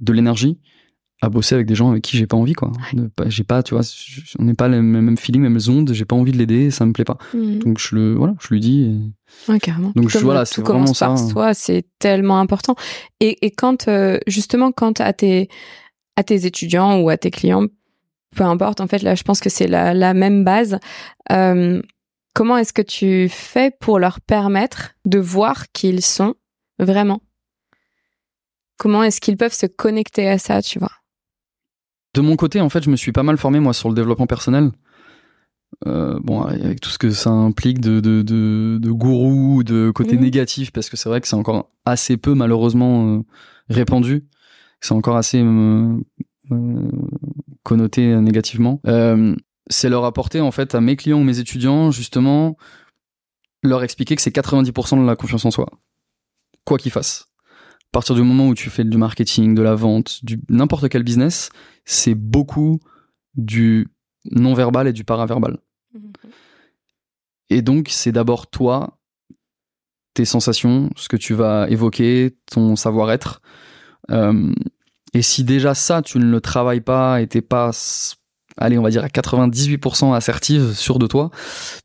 [0.00, 0.58] de l'énergie
[1.20, 2.70] à bosser avec des gens avec qui j'ai pas envie, quoi.
[3.26, 3.82] J'ai pas, tu vois,
[4.38, 5.92] on n'est pas les mêmes feelings, les mêmes ondes.
[5.92, 7.18] J'ai pas envie de l'aider, ça me plaît pas.
[7.34, 7.58] Mhm.
[7.58, 8.82] Donc je le, voilà, je lui dis.
[8.84, 9.92] et- Ouais, carrément.
[9.96, 11.16] Donc, je- voilà, tout c'est vraiment par ça.
[11.16, 12.76] soi, c'est tellement important.
[13.18, 15.48] Et, et quand, euh, justement, quand à tes,
[16.14, 17.66] à tes étudiants ou à tes clients,
[18.36, 20.78] peu importe, en fait, là, je pense que c'est la, la même base.
[21.32, 21.82] Euh,
[22.34, 26.34] comment est-ce que tu fais pour leur permettre de voir qui ils sont
[26.78, 27.20] vraiment?
[28.78, 30.92] Comment est-ce qu'ils peuvent se connecter à ça, tu vois?
[32.14, 34.26] De mon côté, en fait, je me suis pas mal formé moi sur le développement
[34.26, 34.70] personnel.
[35.86, 40.16] Euh, bon, avec tout ce que ça implique de, de, de, de gourou, de côté
[40.16, 40.22] Mhm.
[40.22, 43.22] négatif, parce que c'est vrai que c'est encore assez peu malheureusement euh,
[43.68, 44.26] répandu.
[44.80, 45.98] C'est encore assez euh,
[47.62, 48.80] connoté négativement.
[49.70, 52.56] C'est leur apporter en fait à mes clients ou mes étudiants justement
[53.62, 55.66] leur expliquer que c'est 90% de la confiance en soi,
[56.64, 57.26] quoi qu'ils fassent.
[57.90, 61.02] À partir du moment où tu fais du marketing, de la vente, du n'importe quel
[61.02, 61.50] business,
[61.84, 62.80] c'est beaucoup
[63.34, 63.88] du
[64.30, 65.58] non-verbal et du paraverbal.
[67.50, 68.98] Et donc, c'est d'abord toi,
[70.14, 73.40] tes sensations, ce que tu vas évoquer, ton savoir-être.
[74.10, 74.52] Euh,
[75.14, 77.70] et si déjà ça, tu ne le travailles pas et t'es pas,
[78.56, 81.30] allez, on va dire à 98% assertive, sûr de toi,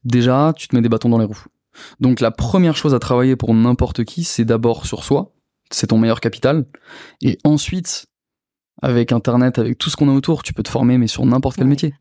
[0.04, 1.46] déjà, tu te mets des bâtons dans les roues.
[2.00, 5.33] Donc, la première chose à travailler pour n'importe qui, c'est d'abord sur soi.
[5.74, 6.66] C'est ton meilleur capital.
[7.22, 8.06] Et ensuite,
[8.82, 11.56] avec Internet, avec tout ce qu'on a autour, tu peux te former, mais sur n'importe
[11.58, 11.70] quel Ouais.
[11.72, 11.94] métier.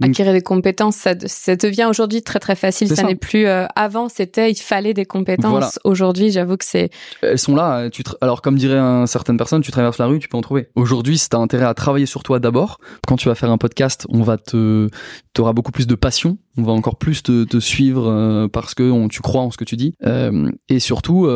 [0.00, 2.88] Donc- Acquérir des compétences, ça, de- ça devient aujourd'hui très très facile.
[2.88, 3.02] Ça, ça.
[3.04, 3.46] n'est plus.
[3.46, 5.50] euh, avant, c'était il fallait des compétences.
[5.50, 5.70] Voilà.
[5.84, 6.90] Aujourd'hui, j'avoue que c'est.
[7.20, 7.88] elles sont là.
[7.88, 10.70] Tu Alors, comme dirait un, certaines personnes, tu traverses la rue, tu peux en trouver.
[10.74, 14.06] Aujourd'hui, si t'as intérêt à travailler sur toi d'abord, quand tu vas faire un podcast,
[14.08, 14.88] on va te,
[15.34, 16.36] t'auras beaucoup plus de passion.
[16.56, 19.56] On va encore plus te, te suivre euh, parce que on- tu crois en ce
[19.56, 19.94] que tu dis.
[20.04, 21.26] Euh, et surtout,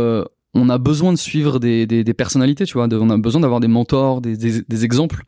[0.57, 2.89] on a besoin de suivre des, des, personnalités, tu vois.
[2.91, 5.23] on a besoin d'avoir des mentors, des, des, exemples.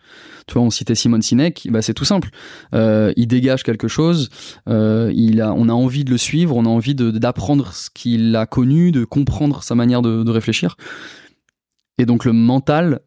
[0.46, 1.68] Tu vois, on citait Simon Sinek.
[1.70, 2.30] Bah, c'est tout simple.
[2.74, 4.30] Euh, il dégage quelque chose.
[4.68, 6.56] Euh, il a, on a envie de le suivre.
[6.56, 10.76] On a envie d'apprendre ce qu'il a connu, de comprendre sa manière de, de réfléchir.
[11.98, 13.00] Et donc le mental,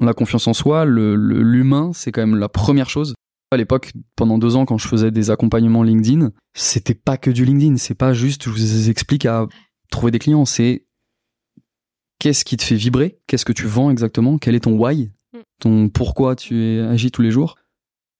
[0.00, 3.14] la confiance en soi, le- le- l'humain, c'est quand même la première chose.
[3.52, 7.44] À l'époque, pendant deux ans, quand je faisais des accompagnements LinkedIn, c'était pas que du
[7.44, 7.76] LinkedIn.
[7.76, 9.46] C'est pas juste, je vous explique à
[9.90, 10.44] trouver des clients.
[10.44, 10.86] C'est
[12.20, 15.38] qu'est-ce qui te fait vibrer, qu'est-ce que tu vends exactement, quel est ton why, Mm.
[15.60, 17.56] ton pourquoi tu agis tous les jours,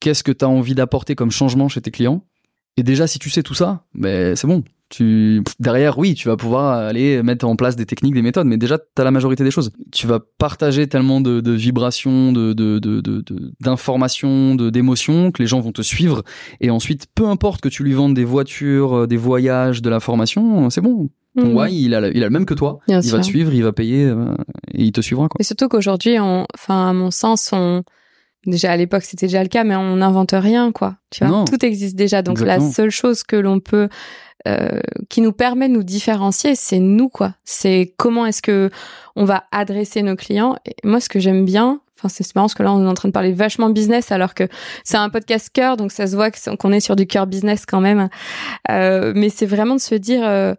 [0.01, 2.25] qu'est-ce que tu as envie d'apporter comme changement chez tes clients?
[2.77, 4.63] Et déjà, si tu sais tout ça, ben c'est bon.
[4.91, 8.57] Tu derrière, oui, tu vas pouvoir aller mettre en place des techniques, des méthodes, mais
[8.57, 9.71] déjà, tu as la majorité des choses.
[9.93, 12.81] Tu vas partager tellement de, de vibrations, de- de-
[13.61, 16.23] d'informations, de, d'émotions que les gens vont te suivre.
[16.61, 20.01] Et ensuite, peu importe que tu lui vendes des voitures, euh, des voyages, de la
[20.01, 21.09] formation, c'est bon.
[21.39, 21.57] Ton Mhm.
[21.57, 22.81] why, il a, le- il a le même que toi.
[22.89, 24.35] Bien il va te suivre, il va payer euh,
[24.75, 25.29] et il te suivra.
[25.29, 25.37] Quoi.
[25.41, 27.85] Et surtout qu'aujourd'hui, enfin, à mon sens, on,
[28.47, 30.97] déjà à l'époque, c'était déjà le cas, mais on n'invente rien, quoi.
[31.11, 31.45] Tu vois, Non.
[31.45, 32.23] tout existe déjà.
[32.23, 32.67] Donc Exactement.
[32.67, 33.89] la seule chose que l'on peut,
[34.49, 37.35] euh, qui nous permet de nous différencier, c'est nous, quoi.
[37.45, 38.71] C'est comment est-ce que
[39.15, 40.57] on va adresser nos clients.
[40.67, 42.95] Et moi, ce que j'aime bien, enfin, c'est marrant parce que là, on est en
[42.95, 44.49] train de parler vachement business, alors que
[44.83, 47.81] c'est un podcast cœur, donc ça se voit qu'on est sur du cœur business quand
[47.83, 48.09] même.
[48.71, 50.23] Euh, mais c'est vraiment de se dire.
[50.27, 50.55] euh,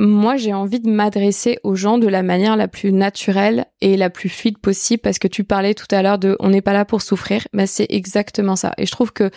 [0.00, 4.10] moi, j'ai envie de m'adresser aux gens de la manière la plus naturelle et la
[4.10, 6.84] plus fluide possible parce que tu parlais tout à l'heure de on n'est pas là
[6.84, 7.46] pour souffrir.
[7.52, 8.72] Ben, c'est exactement ça.
[8.76, 9.30] Et je trouve que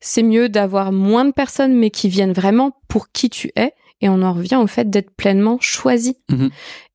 [0.00, 3.72] c'est mieux d'avoir moins de personnes mais qui viennent vraiment pour qui tu es.
[4.02, 6.18] Et on en revient au fait d'être pleinement choisi.
[6.30, 6.50] Mhm.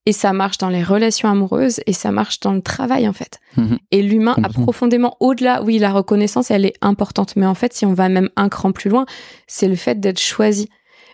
[0.05, 3.39] Et ça marche dans les relations amoureuses et ça marche dans le travail en fait.
[3.57, 3.77] Mhm.
[3.91, 7.35] Et l'humain a profondément au-delà, oui, la reconnaissance, elle est importante.
[7.35, 9.05] Mais en fait, si on va même un cran plus loin,
[9.47, 10.69] c'est le fait d'être choisi.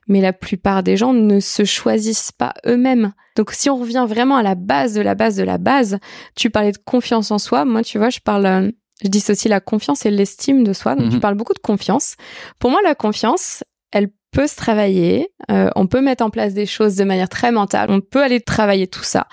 [0.08, 3.14] Mais la plupart des gens ne se choisissent pas eux-mêmes.
[3.36, 5.98] Donc si on revient vraiment à la base de la base de la base,
[6.36, 7.66] tu parlais de confiance en soi.
[7.66, 8.72] Moi, tu vois, je parle, euh,
[9.04, 10.96] je dissocie la confiance et l'estime de soi.
[10.96, 11.20] Donc tu Mhm.
[11.22, 12.16] parles beaucoup de confiance.
[12.60, 15.30] Pour moi, la confiance, elle peut se travailler.
[15.52, 17.90] Euh, on peut mettre en place des choses de manière très mentale.
[17.92, 19.28] On peut aller travailler tout ça.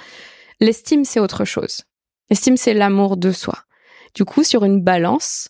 [0.60, 1.82] L'estime, c'est autre chose.
[2.30, 3.58] L'estime, c'est l'amour de soi.
[4.14, 5.48] Du coup, sur une balance,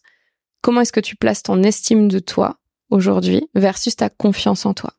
[0.62, 2.56] comment est-ce que tu places ton estime de toi
[2.90, 4.92] aujourd'hui versus ta confiance en toi?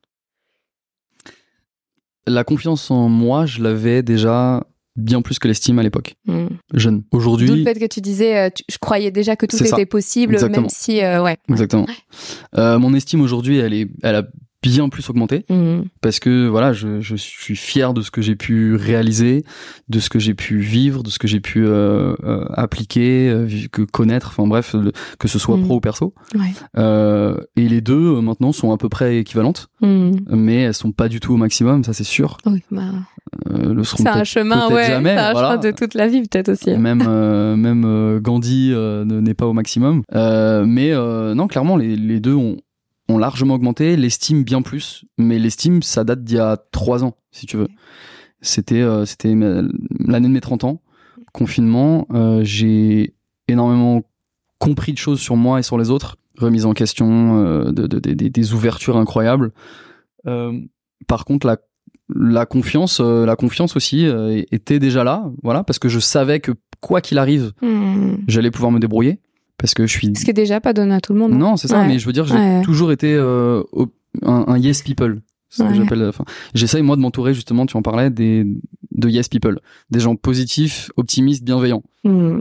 [2.28, 4.64] La confiance en moi, je l'avais déjà
[4.96, 6.48] bien plus que l'estime à l'époque, Hmm.
[6.74, 6.98] jeune.
[7.00, 9.66] D'où le Aujourd'hui, fait que tu disais, euh, tu- je croyais déjà que tout ça.
[9.66, 10.64] était possible, Exactement.
[10.64, 11.38] même si, euh, ouais.
[11.50, 11.88] exactement.
[12.58, 14.24] Euh, mon estime aujourd'hui, elle est, elle a
[14.64, 15.82] bien plus augmenté Hmm.
[16.02, 19.44] parce que voilà, je, je suis fier de ce que j'ai pu réaliser,
[19.90, 23.48] de ce que j'ai pu vivre, de ce que j'ai pu euh, euh, appliquer, euh,
[23.72, 24.28] que connaître.
[24.30, 24.76] Enfin bref,
[25.20, 25.66] que ce soit Mhm.
[25.66, 26.14] pro ou perso.
[26.36, 26.42] Ouais.
[26.78, 30.12] Euh, et les deux euh, maintenant sont à peu près équivalentes, Hmm.
[30.30, 32.38] mais elles sont pas du tout au maximum, ça c'est sûr.
[32.46, 32.82] Oui, bah,
[33.50, 34.88] Euh, le seront c'est un chemin, ouais.
[34.88, 35.50] jamais, c'est un voilà.
[35.52, 36.76] chemin de toute la vie, peut-être aussi.
[36.78, 41.48] même euh, même euh, Gandhi euh, ne- n'est pas au maximum Euh, mais euh, non
[41.48, 42.58] clairement les, les deux ont,
[43.12, 47.16] ont largement augmenté l'estime bien plus mais l'estime ça date d'il y a trois ans
[47.32, 47.68] si tu veux.
[48.42, 50.82] C'était euh, c'était l'année de mes 30 ans
[51.34, 53.14] confinement euh, j'ai
[53.48, 54.02] énormément
[54.60, 58.00] compris de choses sur moi et sur les autres remise en question euh, de, de-
[58.00, 59.52] de- des- ouvertures incroyables.
[61.08, 61.58] Par contre la
[62.14, 64.06] la confiance la confiance aussi
[64.52, 68.16] était déjà là voilà parce que je savais que quoi qu'il arrive Hmm.
[68.28, 69.20] j'allais pouvoir me débrouiller
[69.62, 71.32] parce que je suis Ce qui est déjà pas donné à tout le monde.
[71.34, 71.38] hein.
[71.38, 71.88] non c'est ça Ouais.
[71.88, 72.62] mais je veux dire j'ai Ouais.
[72.64, 73.64] toujours été euh,
[74.24, 77.78] un, un yes people c'est ce que j'appelle enfin j'essaye moi de m'entourer justement tu
[77.78, 78.46] en parlais des
[78.92, 82.40] de yes people des gens positifs optimistes bienveillants Hmm.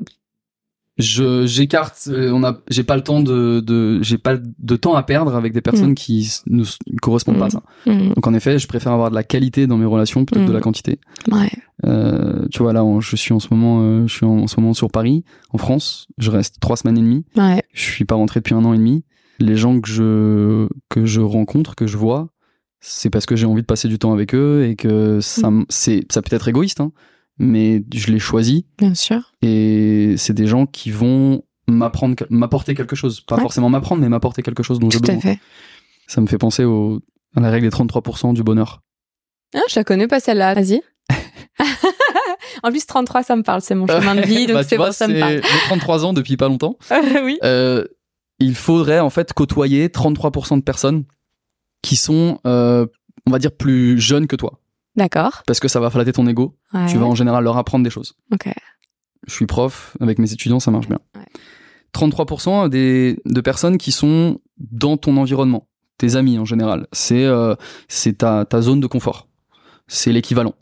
[1.00, 4.94] Je j'écarte euh, on a j'ai pas le temps de de j'ai pas de temps
[4.94, 5.94] à perdre avec des personnes Mm.
[5.94, 6.64] qui ne
[7.00, 8.12] correspondent pas à ça Hmm.
[8.14, 10.50] donc en effet je préfère avoir de la qualité dans mes relations plutôt que de
[10.50, 10.54] Mm.
[10.54, 10.98] la quantité
[11.30, 11.50] Ouais.
[11.86, 14.60] euh, tu vois là je suis en ce moment euh, je suis en, en ce
[14.60, 17.62] moment sur Paris en France je reste trois semaines et demie Ouais.
[17.72, 19.04] je suis pas rentré depuis un an et demi.
[19.38, 22.28] Les gens que je que je rencontre, que je vois,
[22.80, 26.04] c'est parce que j'ai envie de passer du temps avec eux et que ça c'est
[26.12, 26.92] ça peut être égoïste, hein,
[27.40, 29.33] mais je les choisis Bien sûr.
[29.42, 33.42] et c'est des gens qui vont m'apprendre m'apporter quelque chose, pas Ouais.
[33.42, 35.38] forcément m'apprendre, mais m'apporter quelque chose dont j'ai Tout à fait.
[36.07, 37.00] Ça me fait penser au
[37.35, 38.83] à la règle des 33% du bonheur.
[39.55, 40.55] Ah, je la connais pas celle-là.
[40.55, 40.81] Vas-y.
[42.62, 43.61] en plus, 33, ça me parle.
[43.62, 45.35] C'est mon chemin de vie, donc Bah, tu c'est vois, pour ça me c'est- parle.
[45.42, 46.76] j'ai 33 ans depuis pas longtemps.
[47.24, 47.38] oui.
[47.44, 47.85] Euh,
[48.38, 51.05] il faudrait en fait côtoyer 33% de personnes
[51.83, 52.87] qui sont, euh,
[53.26, 54.61] on va dire, plus jeunes que toi.
[54.96, 55.42] D'accord.
[55.46, 56.57] Parce que ça va flatter ton ego.
[56.72, 56.87] Ouais.
[56.87, 58.14] Tu vas en général leur apprendre des choses.
[58.33, 58.48] Ok.
[59.26, 60.98] Je suis prof, avec mes étudiants, ça marche bien.
[61.16, 61.26] Ouais.
[61.94, 66.87] 33% des, de personnes qui sont dans ton environnement, tes amis en général.
[66.92, 67.55] C'est euh,
[67.88, 69.29] c'est ta, ta zone de confort.
[69.88, 70.55] C'est l'équivalent.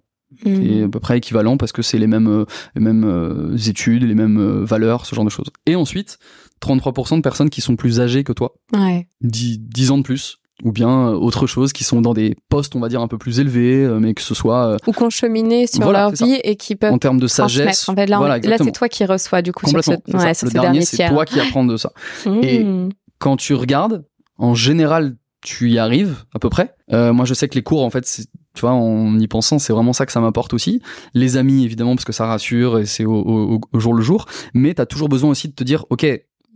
[0.44, 0.62] Hmm.
[0.62, 4.02] Et à peu près équivalent parce que c'est les mêmes, euh, les mêmes euh, études,
[4.04, 5.48] les mêmes euh, valeurs, ce genre de choses.
[5.66, 6.18] Et ensuite,
[6.62, 9.08] 33% de personnes qui sont plus âgées que toi, Ouais.
[9.22, 12.74] 10, 10 ans de plus, ou bien euh, autre chose, qui sont dans des postes,
[12.76, 15.10] on va dire, un peu plus élevés, euh, mais que ce soit euh, Ou qu'on
[15.10, 16.24] cheminait sur Voilà, leur ça.
[16.24, 17.88] vie et qui peuvent en termes de sagesse.
[17.88, 20.46] En fait, là, voilà, là, c'est toi qui reçois du coup sur, ce, ouais, sur
[20.46, 21.92] Le dernier, c'est toi qui apprends de ça.
[22.42, 22.88] et- Hmm.
[23.20, 24.04] Quand tu regardes,
[24.36, 26.74] en général, tu y arrives à peu près.
[26.92, 29.58] Euh, moi, je sais que les cours, en fait, c'est- tu vois, en y pensant,
[29.58, 30.80] c'est vraiment ça que ça m'apporte aussi.
[31.14, 34.26] Les amis, évidemment, parce que ça rassure et c'est au, au- au jour le jour.
[34.54, 36.06] Mais t'as toujours besoin aussi de te dire, ok,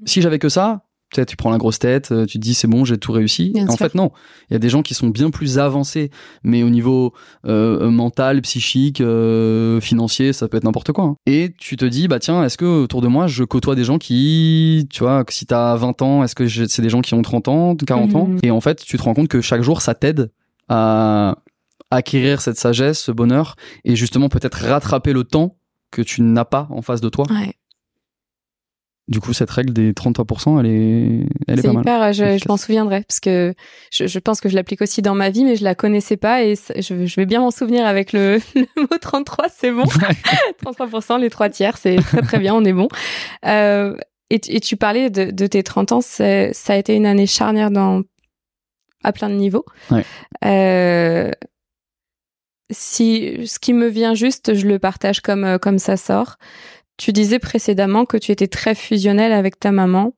[0.05, 2.66] si j'avais que ça, tu tu prends la grosse tête, euh, tu te dis c'est
[2.68, 3.53] bon, j'ai tout réussi.
[3.68, 4.11] En fait, non.
[4.51, 6.11] Il y a des gens qui sont bien plus avancés,
[6.42, 7.12] mais au niveau
[7.46, 11.05] euh, mental, psychique, euh, financier, ça peut être n'importe quoi.
[11.05, 11.16] hein.
[11.27, 13.98] Et tu te dis, bah tiens, est-ce que autour de moi, je côtoie des gens
[13.98, 17.48] qui, tu vois, si t'as 20 ans, est-ce que c'est des gens qui ont 30
[17.48, 18.27] ans, 40 ans?
[18.27, 18.38] Mhm.
[18.42, 20.31] Et en fait, tu te rends compte que chaque jour, ça t'aide
[20.68, 21.37] à
[21.90, 25.57] acquérir cette sagesse, ce bonheur, et justement peut-être rattraper le temps
[25.90, 27.27] que tu n'as pas en face de toi.
[27.31, 27.53] Ouais.
[29.09, 31.83] Du coup, cette règle des 33%, elle est, elle est C'est pas mal.
[31.83, 33.53] hyper, je, je m'en souviendrai parce que
[33.91, 36.45] je, je pense que je l'applique aussi dans ma vie, mais je la connaissais pas
[36.45, 39.83] et je, je vais bien m'en souvenir avec le, le mot 33, c'est bon.
[40.65, 42.87] 33%, les trois tiers, c'est très très bien, on est bon.
[43.45, 43.97] Euh,
[44.31, 47.27] et, tu- et tu parlais de, de tes 30 ans, ça a été une année
[47.27, 48.03] charnière dans,
[49.03, 49.65] à plein de niveaux.
[49.91, 50.05] Ouais.
[50.45, 51.31] Euh,
[52.71, 56.37] si ce qui me vient juste, je le partage comme euh, comme ça sort.
[57.03, 60.15] Tu disais précédemment que tu étais très fusionnel avec ta maman.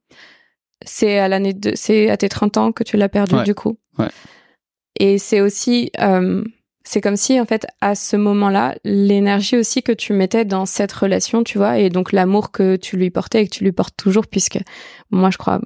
[0.84, 3.78] C'est à l'année de, c'est à tes 30 ans que tu l'as perdu du coup.
[3.98, 4.10] Ouais.
[5.00, 6.44] Et c'est aussi, euh,
[6.84, 10.92] c'est comme si en fait à ce moment-là, l'énergie aussi que tu mettais dans cette
[10.92, 13.96] relation, tu vois, et donc l'amour que tu lui portais et que tu lui portes
[13.96, 14.58] toujours, puisque
[15.10, 15.62] moi je crois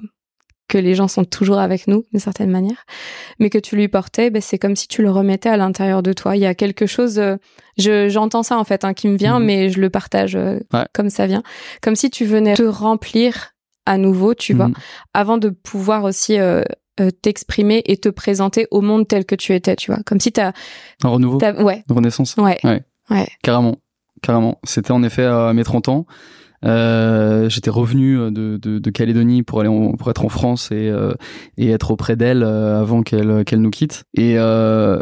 [0.69, 2.85] que les gens sont toujours avec nous d'une certaine manière,
[3.39, 6.13] mais que tu lui portais, ben, c'est comme si tu le remettais à l'intérieur de
[6.13, 6.37] toi.
[6.37, 7.35] Il y a quelque chose, euh,
[7.77, 9.45] je j'entends ça en fait, hein, qui me vient, Mhm.
[9.45, 10.85] mais je le partage euh, Ouais.
[10.93, 11.43] comme ça vient,
[11.81, 13.49] comme si tu venais te remplir
[13.85, 14.73] à nouveau, tu vois, Mhm.
[15.13, 16.61] avant de pouvoir aussi euh,
[17.01, 20.31] euh, t'exprimer et te présenter au monde tel que tu étais, tu vois, comme si
[20.31, 20.51] t'as,
[21.03, 22.35] Un renouveau, t'as ouais, une renaissance.
[22.37, 22.83] ouais, Ouais.
[23.09, 23.77] ouais, Carrément,
[24.21, 24.59] carrément.
[24.65, 26.05] C'était en effet à mes 30 ans.
[26.65, 30.89] Euh, J'étais revenu de, de, de Calédonie pour aller en- pour être en France et,
[30.89, 31.13] euh,
[31.57, 34.03] et être auprès d'elle euh, avant qu'elle qu'elle nous quitte.
[34.15, 35.01] Et, euh,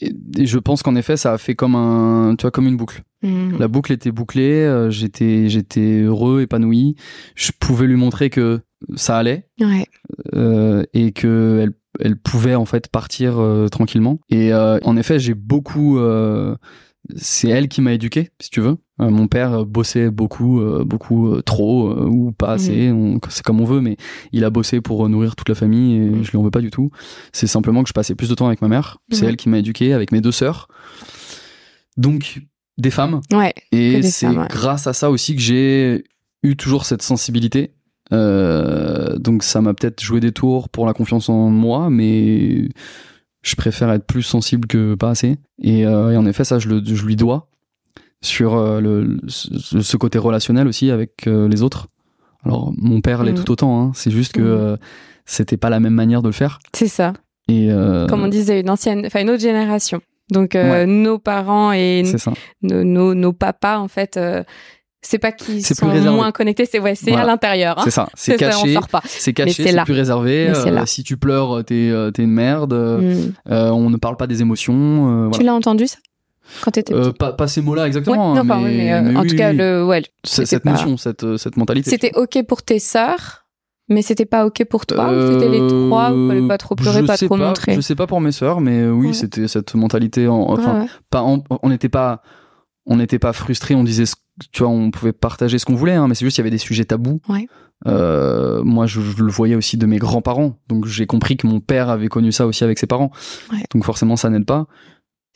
[0.00, 2.76] et, et je pense qu'en effet, ça a fait comme un, tu vois, comme une
[2.76, 3.02] boucle.
[3.22, 3.56] Mhm.
[3.58, 4.64] La boucle était bouclée.
[4.64, 6.96] euh, J'étais j'étais heureux, épanoui.
[7.34, 8.60] Je pouvais lui montrer que
[8.94, 9.86] ça allait ouais,
[10.34, 14.18] euh, et que elle, elle pouvait en fait partir euh, tranquillement.
[14.28, 15.98] Et euh, en effet, j'ai beaucoup.
[15.98, 16.56] euh,
[17.14, 18.76] c'est elle qui m'a éduqué, si tu veux.
[19.00, 22.90] Euh, mon père bossait beaucoup, euh, beaucoup euh, trop euh, ou pas assez.
[22.90, 23.96] on- C'est comme on veut, mais
[24.32, 26.24] il a bossé pour nourrir toute la famille et Mhm.
[26.24, 26.90] je lui en veux pas du tout.
[27.32, 28.98] C'est simplement que je passais plus de temps avec ma mère.
[29.10, 29.28] C'est Mhm.
[29.28, 30.68] elle qui m'a éduqué avec mes deux sœurs.
[31.96, 32.40] Donc
[32.78, 33.20] des femmes.
[33.32, 34.46] ouais, Et c'est ouais.
[34.48, 36.04] grâce à ça aussi que j'ai
[36.42, 37.72] eu toujours cette sensibilité.
[38.12, 42.68] Euh, donc ça m'a peut-être joué des tours pour la confiance en moi, mais
[43.42, 45.36] je préfère être plus sensible que pas assez.
[45.62, 47.48] Et, euh, et en effet, ça, je, le, je lui dois
[48.26, 51.86] sur euh, le, ce, côté relationnel aussi avec euh, les autres.
[52.44, 53.38] Alors mon père l'est Mhm.
[53.44, 53.80] tout autant.
[53.80, 53.92] Hein.
[53.94, 54.46] C'est juste que Mhm.
[54.48, 54.76] euh,
[55.24, 56.58] c'était pas la même manière de le faire.
[56.74, 57.12] c'est ça.
[57.48, 60.00] Et euh, Comme on disait, une ancienne, enfin une autre génération.
[60.30, 60.86] Donc euh, Ouais.
[60.86, 62.02] nos parents et
[62.62, 64.18] nos, nos, nos papas, en fait,
[65.00, 67.22] c'est pas qu'ils sont moins connectés, c'est ouais, c'est Voilà.
[67.24, 67.78] à l'intérieur.
[67.78, 67.82] hein.
[67.84, 68.08] C'est ça.
[68.14, 68.76] C'est caché.
[69.04, 69.62] C'est caché.
[69.64, 70.52] c'est plus réservé.
[70.86, 72.74] Si tu pleures, t'es t'es une merde.
[72.74, 73.32] Mm.
[73.48, 75.28] On ne parle pas des émotions.
[75.28, 75.38] voilà.
[75.38, 75.98] Tu l'as entendu ça?
[76.62, 78.34] Quand t'étais Euh, pas, pas ces mots-là Ouais, exactement.
[78.34, 80.96] non, mais, oui, mais, euh, mais en oui, tout cas, le, ouais, cette pas- notion,
[80.96, 81.90] cette, euh, cette mentalité.
[81.90, 83.46] c'était ok pour tes sœurs,
[83.88, 85.10] mais c'était pas ok pour toi.
[85.10, 87.74] Euh, C'était les trois, il fallait pas trop pleurer, pas trop montrer.
[87.74, 89.12] Je sais pas pour mes sœurs, mais oui, Ouais.
[89.12, 90.26] c'était cette mentalité.
[90.28, 90.86] En, enfin, Ouais, ouais.
[91.10, 92.22] pas, en- on n'était pas,
[92.86, 93.74] on n'était pas frustrés.
[93.74, 94.04] On disait,
[94.52, 96.50] tu vois, on pouvait partager ce qu'on voulait, hein, mais c'est juste qu'il y avait
[96.50, 97.20] des sujets tabous.
[97.28, 97.46] Ouais.
[97.86, 101.60] Euh, moi, je, je le voyais aussi de mes grands-parents, donc j'ai compris que mon
[101.60, 103.10] père avait connu ça aussi avec ses parents.
[103.72, 104.66] Donc forcément, ça n'aide pas.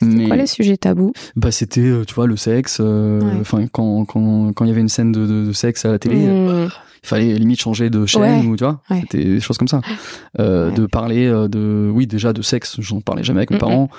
[0.01, 2.77] C'était Mais quoi les sujets tabous bah c'était, euh, tu vois, le sexe.
[2.81, 3.37] euh, Ouais.
[3.41, 5.99] Enfin, quand quand quand il y avait une scène de, de, de sexe à la
[5.99, 6.15] télé.
[6.17, 6.69] Mm.
[7.03, 8.45] il fallait limite changer de chaîne Ouais.
[8.45, 8.99] ou tu vois Ouais.
[9.01, 9.81] c'était des choses comme ça
[10.39, 13.89] euh, de parler euh, de oui déjà de sexe j'en parlais jamais avec mes parents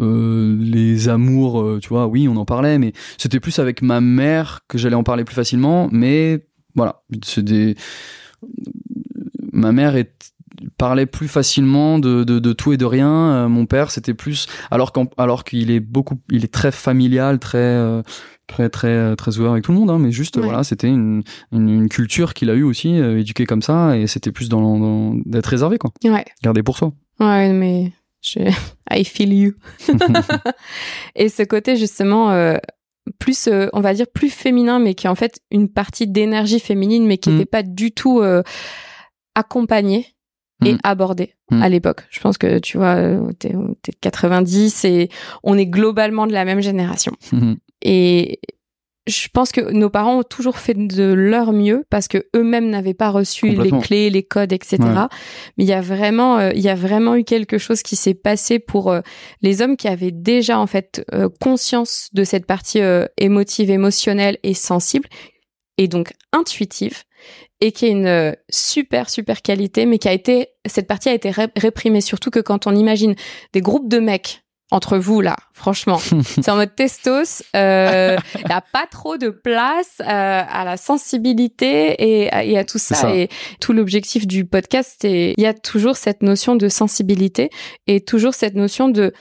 [0.00, 4.00] euh, les amours euh, tu vois oui on en parlait mais c'était plus avec ma
[4.00, 7.76] mère que j'allais en parler plus facilement mais voilà c'est des
[9.52, 10.12] ma mère est
[10.76, 14.46] parlait plus facilement de, de, de tout et de rien Euh, mon père c'était plus
[14.70, 18.02] alors qu'en alors qu'il est beaucoup il est très familial très euh,
[18.46, 20.42] très très très ouvert avec tout le monde hein, mais juste Ouais.
[20.42, 24.06] voilà c'était une, une une culture qu'il a eu aussi euh, éduqué comme ça et
[24.06, 27.92] c'était plus dans, dans- d'être réservé quoi Ouais, garder pour soi ouais, mais
[28.22, 28.40] je...
[28.92, 29.52] I feel you.
[31.14, 32.56] Et ce côté justement euh,
[33.18, 36.60] plus, euh, on va dire plus féminin, mais qui est en fait une partie d'énergie
[36.60, 37.32] féminine, mais qui Mm.
[37.34, 38.42] n'était pas du tout euh,
[39.34, 40.06] accompagnée
[40.64, 40.78] et Mm.
[40.84, 41.62] abordée Mm.
[41.62, 42.02] à l'époque.
[42.10, 45.08] Je pense que tu vois, euh, t'es de 90 et
[45.42, 47.12] on est globalement de la même génération.
[47.82, 48.40] Et
[49.06, 52.94] je pense que nos parents ont toujours fait de leur mieux parce que eux-mêmes n'avaient
[52.94, 54.76] pas reçu les clés, les codes, etc.
[54.82, 54.88] Ouais.
[55.56, 58.14] Mais il y a vraiment, euh, il y a vraiment eu quelque chose qui s'est
[58.14, 59.00] passé pour euh,
[59.40, 62.80] les hommes qui avaient déjà en fait euh, conscience de cette partie
[63.16, 65.08] émotive, émotionnelle et sensible,
[65.78, 67.02] et donc intuitive,
[67.60, 71.14] et qui est une euh, super super qualité, mais qui a été cette partie a
[71.14, 73.14] été ré- réprimée surtout que quand on imagine
[73.52, 74.42] des groupes de mecs
[74.72, 77.42] entre vous là, franchement, c'est en mode testos.
[77.54, 82.64] Il n'y a pas trop de place euh, à la sensibilité et, à- et à
[82.64, 82.94] tout ça.
[82.94, 83.14] Ça.
[83.16, 83.28] Et
[83.60, 87.50] tout l'objectif du podcast, c'est il y a toujours cette notion de sensibilité
[87.88, 89.12] et toujours cette notion de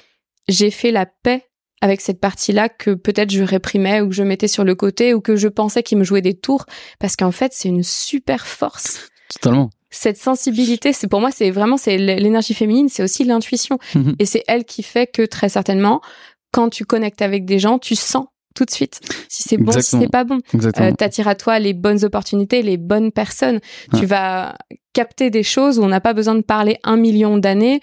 [0.48, 1.49] j'ai fait la paix
[1.82, 5.22] avec cette partie-là que peut-être je réprimais ou que je mettais sur le côté ou
[5.22, 6.66] que je pensais qu'il me jouait des tours
[7.00, 11.76] parce qu'en fait c'est une super force totalement cette sensibilité, c'est pour moi, c'est vraiment
[11.76, 14.16] c'est l'énergie féminine, c'est aussi l'intuition, Mhm.
[14.20, 16.00] et c'est elle qui fait que très certainement,
[16.52, 19.00] quand tu connectes avec des gens, tu sens tout de suite
[19.30, 20.02] si c'est bon, si Exactement.
[20.04, 20.38] c'est pas bon.
[20.54, 23.60] exactement Euh, T'attires à toi les bonnes opportunités, les bonnes personnes.
[23.94, 24.00] Ouais.
[24.00, 24.56] Tu vas
[24.94, 27.80] capter des choses où on n'a pas besoin de parler un million d'années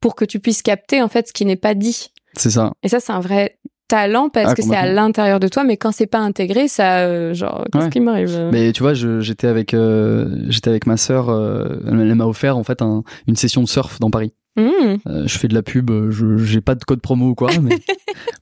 [0.00, 2.08] pour que tu puisses capter en fait ce qui n'est pas dit.
[2.36, 3.58] C'est ça Et ça, c'est un vrai
[3.88, 7.00] talent parce Ah, que c'est à l'intérieur de toi, mais quand c'est pas intégré, ça,
[7.00, 7.90] euh, genre, qu'est-ce Ouais.
[7.90, 11.28] qui m'arrive Mais tu vois, j'étais avec euh, j'étais avec ma sœur.
[11.28, 14.32] euh, elle, elle m'a offert en fait un- une session de surf dans Paris.
[14.56, 14.60] Mmh.
[15.08, 15.90] Euh, je fais de la pub.
[15.90, 17.50] euh, Je j'ai pas de code promo ou quoi.
[17.62, 17.78] Mais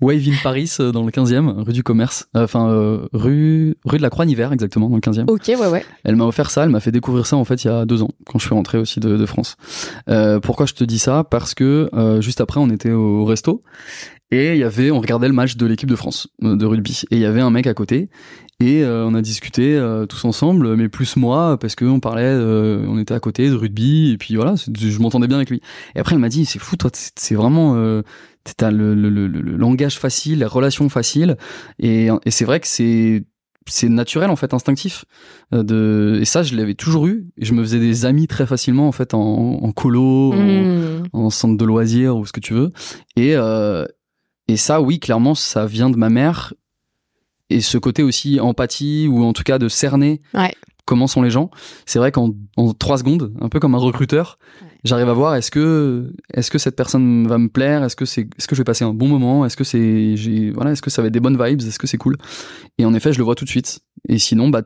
[0.01, 2.29] Wave in Paris euh, dans le 15e, rue du Commerce.
[2.35, 5.25] Enfin euh, rue rue de la Croix-Niver exactement dans le 15e.
[5.31, 5.85] Ok, ouais, ouais.
[6.05, 8.03] Elle m'a offert ça, elle m'a fait découvrir ça en fait il y a deux
[8.03, 9.57] ans, quand je suis rentré aussi de, de France.
[10.11, 11.25] Euh, pourquoi je te dis ça?
[11.25, 13.63] Parce que euh, juste après on était au resto
[14.33, 17.03] et il y avait, on regardait le match de l'équipe de France euh, de rugby.
[17.13, 18.09] Et il y avait un mec à côté.
[18.61, 22.23] Et euh, on a discuté euh, tous ensemble, mais plus moi parce que on parlait,
[22.25, 24.13] euh, on était à côté de rugby.
[24.13, 25.61] Et puis voilà, je m'entendais bien avec lui.
[25.95, 28.03] Et après elle m'a dit c'est fou toi, c'est vraiment euh,
[28.57, 31.37] t'as le, le, le, le langage facile, la relation facile.
[31.79, 33.25] Et, et c'est vrai que c'est
[33.67, 35.05] c'est naturel en fait instinctif.
[35.53, 37.27] Euh, de et ça je l'avais toujours eu.
[37.39, 41.09] Et je me faisais des amis très facilement en fait en, en colo en, Mmh.
[41.15, 42.71] en centre de loisirs ou ce que tu veux.
[43.17, 43.85] Et euh,
[44.53, 46.53] et ça oui clairement ça vient de ma mère.
[47.51, 50.53] Et ce côté aussi empathie ou en tout cas de cerner Ouais.
[50.87, 51.51] comment sont les gens.
[51.87, 54.69] C'est vrai qu'en en trois secondes un peu comme un recruteur Ouais.
[54.85, 57.85] j'arrive à voir est-ce que est-ce que cette personne va me plaire?
[57.85, 59.45] Est-ce que c'est est-ce que je vais passer un bon moment?
[59.45, 61.61] Est-ce que c'est j'ai voilà est-ce que ça va être des bonnes vibes?
[61.61, 62.17] Est-ce que c'est cool?
[62.79, 63.81] Et en effet je le vois tout de suite.
[64.09, 64.63] Et sinon bah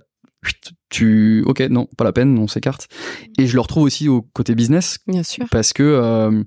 [0.88, 2.86] tu ok non pas la peine on s'écarte
[3.38, 5.46] et je le retrouve aussi au côté business Bien sûr.
[5.50, 6.42] parce que euh,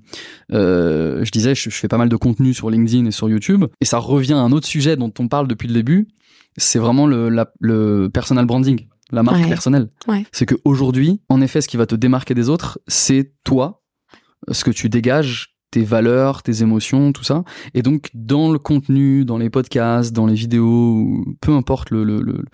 [0.52, 3.64] euh, je disais, je, je fais pas mal de contenu sur LinkedIn et sur YouTube,
[3.80, 6.08] et ça revient à un autre sujet dont on parle depuis le début,
[6.56, 9.48] c'est vraiment le, la- le personal branding, la marque Ouais.
[9.48, 9.88] personnelle.
[10.08, 10.24] Ouais.
[10.32, 13.82] C'est que aujourd'hui, en effet, ce qui va te démarquer des autres, c'est toi,
[14.50, 17.44] ce que tu dégages, tes valeurs, tes émotions, tout ça.
[17.74, 22.20] Et donc, dans le contenu, dans les podcasts, dans les vidéos, peu importe le, le,
[22.20, 22.44] le,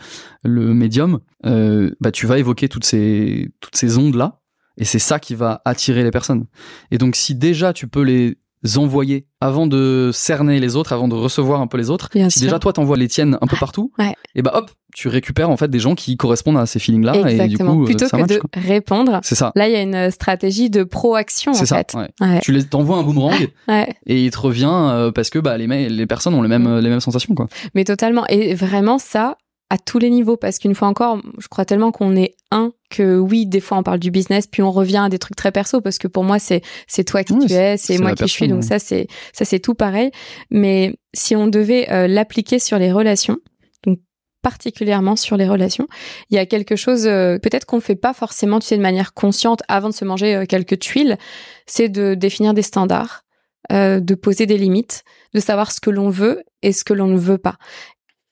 [0.45, 4.41] le médium, euh, bah, tu vas évoquer toutes ces, toutes ces ondes-là.
[4.79, 6.47] Et c'est ça qui va attirer les personnes.
[6.91, 8.39] Et donc, si déjà tu peux les
[8.77, 12.41] envoyer avant de cerner les autres, avant de recevoir un peu les autres, Bien si
[12.41, 12.47] sûr.
[12.49, 14.15] déjà toi t'envoies les tiennes un peu partout, Ouais.
[14.35, 17.31] et bah hop, tu récupères en fait des gens qui correspondent à ces feelings-là.
[17.31, 18.49] Et du coup, euh, Plutôt ça que match, de quoi.
[18.55, 19.53] répondre, C'est ça.
[19.55, 21.77] là, il y a une stratégie de proaction, en C'est ça.
[21.77, 21.95] fait.
[21.97, 22.09] ouais.
[22.21, 22.41] Ouais.
[22.41, 23.95] Tu les t'envoies un boomerang Ouais.
[24.07, 26.79] et il te revient euh, parce que bah les, les personnes ont les mêmes Mm.
[26.81, 27.47] les mêmes sensations quoi.
[27.75, 28.27] Mais totalement.
[28.29, 29.37] Et vraiment, ça,
[29.71, 30.37] à tous les niveaux.
[30.37, 33.83] Parce qu'une fois encore, je crois tellement qu'on est un que oui, des fois on
[33.83, 36.39] parle du business, puis on revient à des trucs très perso parce que pour moi,
[36.39, 38.49] c'est, c'est toi qui tu es, c'est moi qui je suis.
[38.49, 40.11] Donc ça, c'est, ça, c'est tout pareil.
[40.51, 43.39] Mais si on devait euh, l'appliquer sur les relations,
[43.85, 43.99] donc
[44.43, 45.89] particulièrement sur les relations,
[46.31, 49.15] il y a quelque chose, euh, peut-être qu'on fait pas forcément, tu sais, de manière
[49.15, 51.19] consciente avant de se manger euh, quelques tuiles,
[51.67, 53.23] c'est de définir des standards,
[53.69, 55.03] de poser des limites,
[55.35, 57.57] de savoir ce que l'on veut et ce que l'on ne veut pas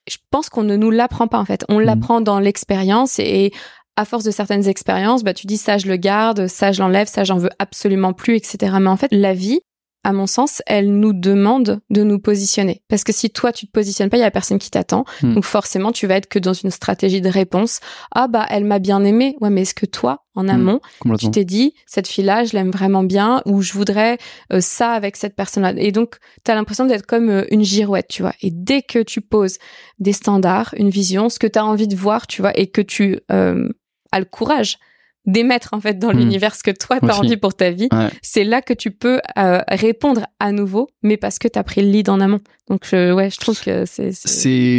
[0.08, 1.64] je pense qu'on ne nous l'apprend pas en fait.
[1.68, 3.52] On l'apprend dans l'expérience et
[3.96, 7.06] à force de certaines expériences, bah tu dis ça je le garde, ça je l'enlève,
[7.06, 8.76] ça j'en veux absolument plus, etc.
[8.80, 9.60] Mais en fait, la vie,
[10.04, 12.82] à mon sens, elle nous demande de nous positionner.
[12.88, 15.04] Parce que si toi tu te positionnes pas, il y a personne qui t'attend.
[15.22, 15.34] Hmm.
[15.34, 17.80] Donc forcément, tu vas être que dans une stratégie de réponse.
[18.14, 19.36] Ah bah elle m'a bien aimé.
[19.40, 20.80] Ouais, mais est-ce que toi, en amont,
[21.18, 24.18] tu t'es dit cette fille-là, je l'aime vraiment bien ou je voudrais
[24.52, 25.72] euh, ça avec cette personne-là?
[25.76, 28.34] Et donc, tu as l'impression d'être comme euh, une girouette, tu vois.
[28.42, 29.58] Et dès que tu poses
[29.98, 32.82] des standards, une vision, ce que tu as envie de voir, tu vois, et que
[32.82, 33.68] tu euh,
[34.12, 34.78] as le courage
[35.26, 36.18] d'émettre en fait dans Hmm.
[36.18, 37.18] l'univers ce que toi tu as Aussi.
[37.20, 38.10] envie pour ta vie, Ouais.
[38.22, 41.80] c'est là que tu peux euh, répondre à nouveau, mais parce que tu as pris
[41.82, 42.40] le lead en amont.
[42.68, 44.12] Donc je, ouais, je trouve que c'est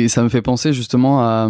[0.07, 1.49] ça me fait penser justement à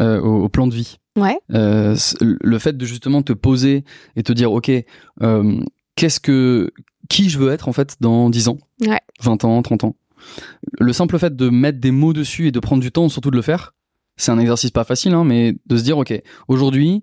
[0.00, 0.98] euh, au, au plan de vie.
[1.18, 3.84] ouais, Euh, le fait de justement te poser
[4.16, 4.70] et te dire ok
[5.96, 6.72] qu'est-ce que
[7.08, 8.58] qui je veux être en fait dans 10 ans?
[8.86, 9.00] Ouais.
[9.22, 9.96] 20 ans 30 ans?
[10.80, 13.36] Le simple fait de mettre des mots dessus et de prendre du temps surtout de
[13.36, 13.74] le faire
[14.16, 16.14] c'est un exercice pas facile hein, mais de se dire ok
[16.48, 17.02] aujourd'hui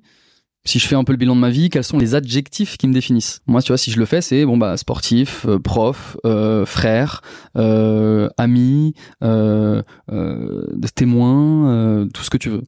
[0.63, 2.87] si je fais un peu le bilan de ma vie, quels sont les adjectifs qui
[2.87, 3.41] me définissent?
[3.47, 7.21] Moi, tu vois, si je le fais, c'est bon bah sportif, euh, prof, euh, frère,
[7.57, 8.93] euh, ami,
[10.95, 12.63] témoin, tout ce que tu veux.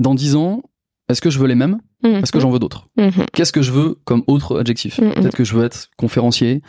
[0.00, 0.62] Dans 10 ans,
[1.08, 1.78] est-ce que je veux les mêmes?
[2.02, 2.16] Mhm.
[2.16, 2.88] Est-ce que j'en veux d'autres?
[2.98, 3.26] Mhm.
[3.32, 4.98] Qu'est-ce que je veux comme autre adjectif?
[4.98, 5.14] Mhm.
[5.14, 6.62] Peut-être que je veux être conférencier,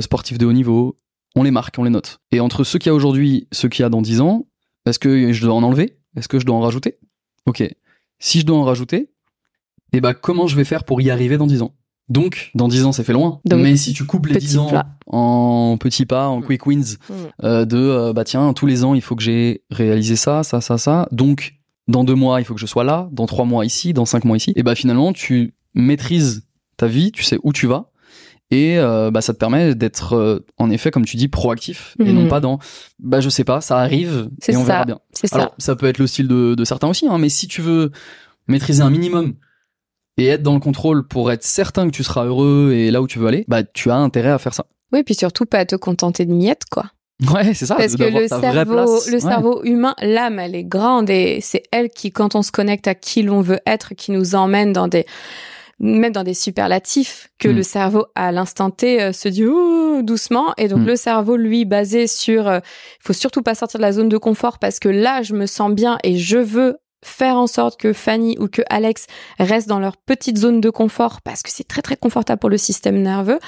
[0.00, 0.96] sportif de haut niveau.
[1.34, 2.20] On les marque, on les note.
[2.30, 4.46] Et entre ceux qu'il y a aujourd'hui, ceux qu'il y a dans 10 ans,
[4.86, 5.98] est-ce que je dois en enlever?
[6.16, 6.98] Est-ce que je dois en rajouter?
[7.46, 7.62] Ok.
[8.24, 9.10] Si je dois en rajouter,
[9.92, 11.74] eh ben comment je vais faire pour y arriver dans 10 ans?
[12.08, 13.40] Donc, dans 10 ans, ça fait loin.
[13.44, 14.86] Donc, Mais si tu coupes les petit 10 ans pas.
[15.06, 17.16] en petits pas, en quick wins, Mhm.
[17.42, 20.60] euh, de euh, bah tiens, tous les ans, il faut que j'ai réalisé ça, ça,
[20.60, 21.08] ça, ça.
[21.10, 21.54] Donc,
[21.88, 24.24] dans deux mois, il faut que je sois là, dans trois mois ici, dans cinq
[24.24, 24.52] mois ici.
[24.56, 26.46] Et bah finalement, tu maîtrises
[26.76, 27.90] ta vie, tu sais où tu vas.
[28.54, 32.12] Et euh, bah, ça te permet d'être, euh, en effet, comme tu dis, proactif et
[32.12, 32.24] Mhm.
[32.24, 32.58] non pas dans,
[32.98, 34.72] bah je sais pas, ça arrive et on ça.
[34.72, 34.98] verra bien.
[35.14, 35.52] Ça.
[35.56, 37.92] Ça peut être le style de, de certains aussi, hein, mais si tu veux
[38.48, 39.34] maîtriser un minimum
[40.18, 43.06] et être dans le contrôle pour être certain que tu seras heureux et là où
[43.06, 44.66] tu veux aller, bah tu as intérêt à faire ça.
[44.92, 46.84] Oui, puis surtout pas te contenter de miettes, quoi.
[47.32, 47.76] Ouais, c'est ça.
[47.76, 49.20] Parce que le cerveau, le Ouais.
[49.20, 52.94] cerveau humain, l'âme, elle est grande et c'est elle qui, quand on se connecte à
[52.94, 55.06] qui l'on veut être, qui nous emmène dans des,
[55.82, 57.56] même dans des superlatifs, que Mm.
[57.56, 60.54] le cerveau, à l'instant T, euh, se dit oh, doucement.
[60.56, 60.86] Et donc, Mm.
[60.86, 64.16] le cerveau, lui, basé sur, euh, il faut surtout pas sortir de la zone de
[64.16, 67.92] confort parce que là, je me sens bien et je veux faire en sorte que
[67.92, 69.06] Fanny ou que Alex
[69.40, 72.58] restent dans leur petite zone de confort parce que c'est très très confortable pour le
[72.58, 73.40] système nerveux.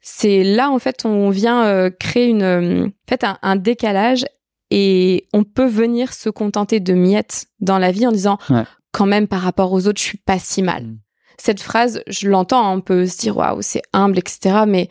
[0.00, 4.24] C'est là en fait on vient euh, créer une euh, en fait un, un décalage
[4.70, 8.62] et on peut venir se contenter de miettes dans la vie en disant Ouais.
[8.92, 10.86] quand même par rapport aux autres je suis pas si mal.
[11.44, 14.32] Cette phrase je l'entends on peut se dire waouh c'est humble etc
[14.74, 14.88] mais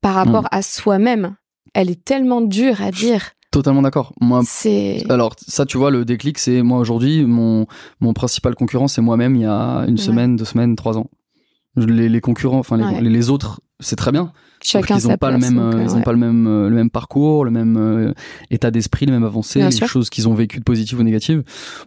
[0.00, 0.58] par rapport Mm.
[0.58, 1.36] à soi-même
[1.74, 4.12] elle est tellement dure à dire Totalement d'accord.
[4.20, 7.66] Moi, c'est alors ça, tu vois, le déclic, c'est moi aujourd'hui, mon
[7.98, 9.36] mon principal concurrent, c'est moi-même.
[9.36, 10.06] Il y a une Ouais.
[10.08, 11.08] semaine, deux semaines, trois ans.
[11.76, 13.00] Les, les concurrents, enfin les, Ouais.
[13.00, 14.32] les, les autres, c'est très bien.
[14.62, 16.46] Chacun qu'ils sa ont pas le même, donc, euh, euh, ils ont pas le même,
[16.46, 18.12] euh, le même parcours, le même euh,
[18.50, 19.86] état d'esprit, le même avancée, Bien les sûr.
[19.88, 21.42] choses qu'ils ont vécues de positives ou négatives.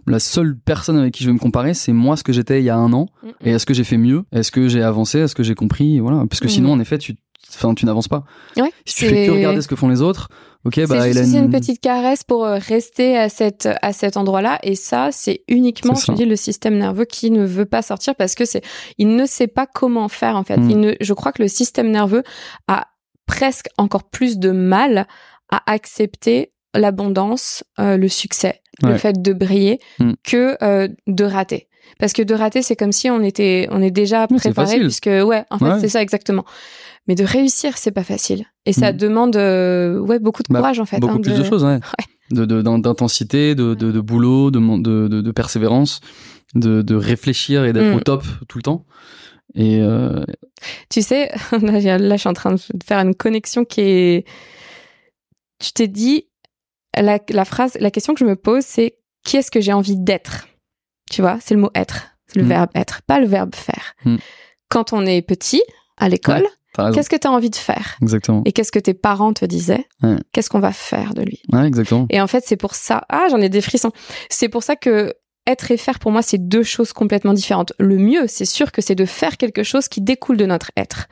[0.07, 2.65] La seule personne avec qui je vais me comparer, c'est moi ce que j'étais il
[2.65, 3.07] y a un an.
[3.23, 3.31] Mm, mm.
[3.45, 4.23] Et est-ce que j'ai fait mieux?
[4.31, 5.19] Est-ce que j'ai avancé?
[5.19, 5.99] Est-ce que j'ai compris?
[5.99, 6.25] Voilà.
[6.29, 6.51] Parce que Mhm.
[6.51, 7.15] sinon, en effet, tu,
[7.55, 8.23] enfin, tu n'avances pas.
[8.57, 10.29] Ouais, Si tu fais que regarder ce que font les autres,
[10.65, 14.59] ok, bah, juste Hélène- une petite caresse pour euh, rester à cette à cet endroit-là
[14.63, 16.13] et ça c'est uniquement je ça.
[16.13, 18.61] dis le système nerveux qui ne veut pas sortir parce que c'est
[18.97, 20.57] il ne sait pas comment faire en fait.
[20.57, 20.69] Mm.
[20.69, 22.23] Il ne je crois que le système nerveux
[22.67, 22.87] a
[23.25, 25.07] presque encore plus de mal
[25.51, 30.11] à accepter l'abondance, euh, le succès, le fait de briller Mm.
[30.23, 31.67] que euh, de rater.
[31.99, 35.43] Parce que de rater, c'est comme si on était, on est déjà préparé, puisque ouais,
[35.49, 35.79] en fait, Ouais.
[35.81, 36.45] c'est ça exactement.
[37.07, 38.97] Mais de réussir, c'est pas facile, et ça Mm.
[38.97, 40.99] demande, euh, ouais, beaucoup de Bah, courage en fait.
[40.99, 41.79] beaucoup hein, plus de, choses, ouais.
[42.29, 45.99] De, de- d'in- d'intensité, de, de, de boulot, de, persévérance,
[46.55, 47.95] de, de réfléchir et d'être Mm.
[47.95, 48.85] au top tout le temps.
[49.55, 50.23] Et euh,
[50.89, 51.31] Tu sais,
[51.61, 51.79] là,
[52.15, 54.25] je suis en train de faire une connexion qui est.
[55.59, 56.27] Tu t'es dit,
[56.95, 59.97] la, la phrase, la question que je me pose, c'est qui est-ce que j'ai envie
[59.97, 60.47] d'être?
[61.11, 62.49] Tu vois, c'est le mot être, c'est le Mm.
[62.49, 63.93] verbe être, pas le verbe faire.
[64.69, 65.63] Quand on est petit,
[65.97, 66.45] à l'école.
[66.93, 67.97] Qu'est-ce que tu as envie de faire?
[68.01, 68.41] Exactement.
[68.45, 69.85] Et qu'est-ce que tes parents te disaient?
[70.03, 70.15] Ouais.
[70.31, 71.41] Qu'est-ce qu'on va faire de lui?
[71.51, 72.05] Ouais, exactement.
[72.09, 73.03] Et en fait, c'est pour ça.
[73.09, 73.91] Ah, j'en ai des frissons.
[74.29, 75.13] C'est pour ça que
[75.47, 77.73] être et faire, pour moi, c'est deux choses complètement différentes.
[77.79, 81.07] Le mieux, c'est sûr que c'est de faire quelque chose qui découle de notre être.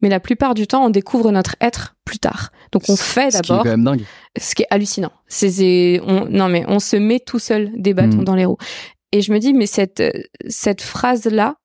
[0.00, 2.50] Mais la plupart du temps, on découvre notre être plus tard.
[2.72, 4.04] Donc, on fait Ce qui est d'abord quand même dingue.
[4.38, 5.12] ce qui est hallucinant.
[5.28, 8.24] C'est, on, non, mais on se met tout seul des bâtons Mm.
[8.24, 8.56] dans les roues.
[9.12, 10.02] Et je me dis, mais cette,
[10.48, 11.56] cette phrase-là,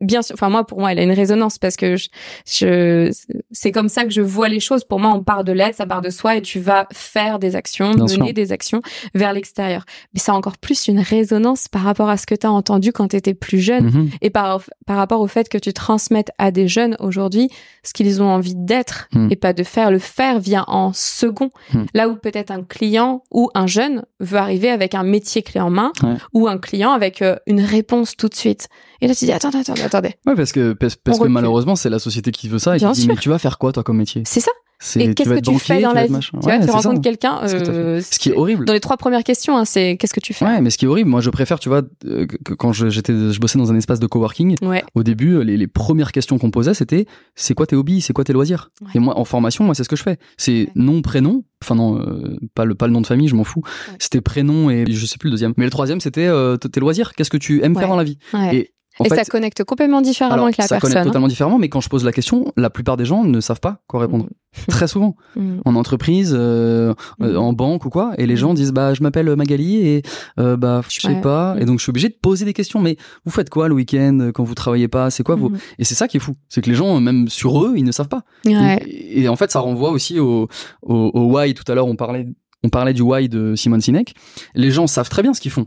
[0.00, 2.08] bien sûr, enfin, moi, pour moi, elle a une résonance parce que je,
[2.46, 3.12] je,
[3.50, 4.84] c'est comme ça que je vois les choses.
[4.84, 7.56] Pour moi, on part de l'aide, ça part de soi et tu vas faire des
[7.56, 8.32] actions, Bien mener sûr.
[8.32, 8.80] des actions
[9.14, 9.84] vers l'extérieur.
[10.14, 12.92] Mais ça a encore plus une résonance par rapport à ce que tu as entendu
[12.92, 14.10] quand tu étais plus jeune Mhm.
[14.22, 17.48] et par, par rapport au fait que tu transmettes à des jeunes aujourd'hui
[17.82, 19.28] ce qu'ils ont envie d'être Mm.
[19.30, 19.90] et pas de faire.
[19.90, 21.50] Le faire vient en second.
[21.72, 21.82] Mm.
[21.94, 25.70] Là où peut-être un client ou un jeune veut arriver avec un métier clé en
[25.70, 26.14] main Ouais.
[26.32, 28.68] ou un client avec euh, une réponse tout de suite.
[29.00, 30.14] Et là, tu dis, attendez, attendez, attendez.
[30.26, 31.28] Ouais, parce que, parce, que recule.
[31.28, 33.14] malheureusement, c'est la société qui veut ça et Bien qui dit, sûr.
[33.14, 34.22] mais tu vas faire quoi, toi, comme métier?
[34.26, 34.50] C'est ça.
[34.78, 36.12] C'est- Et qu'est-ce que tu banquier, fais dans la vie?
[36.12, 36.36] machin.
[36.38, 37.40] Tu vois, Ouais, tu rencontres quelqu'un.
[37.44, 38.66] Euh, Ce qui est horrible.
[38.66, 40.44] Dans les trois premières questions, hein, c'est qu'est-ce que tu fais?
[40.44, 42.88] Ouais, mais ce qui est horrible, moi je préfère, tu vois, euh, que- quand je,
[42.90, 44.84] j'étais, je bossais dans un espace de coworking, Ouais.
[44.94, 48.22] au début, les, les premières questions qu'on posait, c'était c'est quoi tes hobbies, c'est quoi
[48.24, 48.70] tes loisirs?
[48.82, 48.88] Ouais.
[48.96, 50.18] Et moi, en formation, moi, c'est ce que je fais.
[50.36, 53.44] C'est nom, prénom, enfin non, euh, pas, le, pas le nom de famille, je m'en
[53.44, 53.62] fous.
[53.98, 55.54] C'était prénom et je sais plus le deuxième.
[55.56, 58.18] Mais le troisième, c'était euh, tes loisirs, qu'est-ce que tu aimes faire dans la vie?
[58.52, 60.90] Et en Et fait, ça connecte complètement différemment alors, avec la ça personne.
[60.90, 61.10] connecte hein.
[61.10, 63.82] totalement différemment, mais quand je pose la question, la plupart des gens ne savent pas
[63.86, 64.28] quoi répondre.
[64.68, 65.16] Très souvent.
[65.36, 65.58] Mm.
[65.66, 67.36] En entreprise, euh, euh, Mm.
[67.36, 68.38] en banque ou quoi, et les Mm.
[68.38, 70.02] gens disent bah je m'appelle Magali et
[70.40, 71.20] euh, bah je sais Ouais.
[71.20, 71.58] pas, Mm.
[71.60, 72.80] et donc je suis obligé de poser des questions.
[72.80, 75.58] Mais vous faites quoi le week-end euh, quand vous travaillez pas C'est quoi Mm.
[75.78, 77.92] Et c'est ça qui est fou, c'est que les gens même sur eux ils ne
[77.92, 78.22] savent pas.
[78.46, 78.82] Ouais.
[78.86, 80.48] Et, et en fait ça renvoie aussi au,
[80.82, 81.52] au, au why.
[81.52, 82.26] Tout à l'heure on parlait
[82.64, 84.14] on parlait du why de Simon Sinek.
[84.54, 85.66] Les gens savent très bien ce qu'ils font.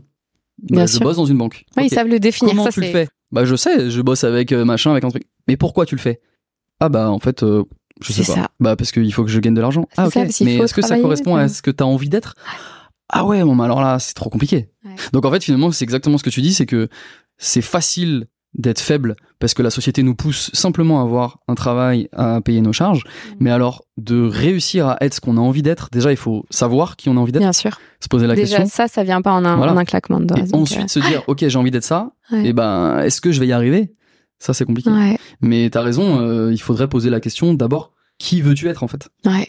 [0.62, 1.00] Bah, Bien je sûr.
[1.02, 1.64] bosse dans une banque.
[1.76, 1.86] Ouais.
[1.86, 2.50] Ils savent le définir.
[2.52, 3.08] Comment ça, tu le fais?
[3.32, 5.24] Bah je sais, je bosse avec euh, machin, avec un truc.
[5.48, 6.20] Mais pourquoi tu le fais?
[6.80, 7.64] Ah bah en fait, euh,
[8.02, 8.34] je sais pas.
[8.40, 8.48] ça.
[8.58, 9.86] Bah parce qu'il faut que je gagne de l'argent.
[9.96, 10.12] Ah ok.
[10.12, 12.34] ça, mais est-ce que ça correspond à ce que t'as envie d'être?
[13.08, 14.70] Ah ouais, bon bah alors là c'est trop compliqué.
[14.84, 14.94] Ouais.
[15.12, 16.88] Donc en fait finalement c'est exactement ce que tu dis, c'est que
[17.38, 22.08] c'est facile d'être faible parce que la société nous pousse simplement à avoir un travail,
[22.12, 23.04] à payer nos charges.
[23.04, 23.34] Mm.
[23.40, 26.96] Mais alors de réussir à être ce qu'on a envie d'être, déjà il faut savoir
[26.96, 27.78] qui on a envie d'être, Bien sûr.
[28.00, 28.74] se poser la Déjà, question.
[28.84, 29.72] ça, ça vient pas en un, Voilà.
[29.72, 30.38] en un claquement de doigts.
[30.38, 32.10] Et ensuite se dire, ok, j'ai envie d'être ça.
[32.32, 32.46] Ouais.
[32.48, 33.94] Et ben, est-ce que je vais y arriver?
[34.38, 34.90] Ça, c'est compliqué.
[34.90, 38.82] euh, Ouais, Mais t'as raison, euh, il faudrait poser la question d'abord, qui veux-tu être
[38.82, 39.08] en fait?
[39.26, 39.48] Ouais.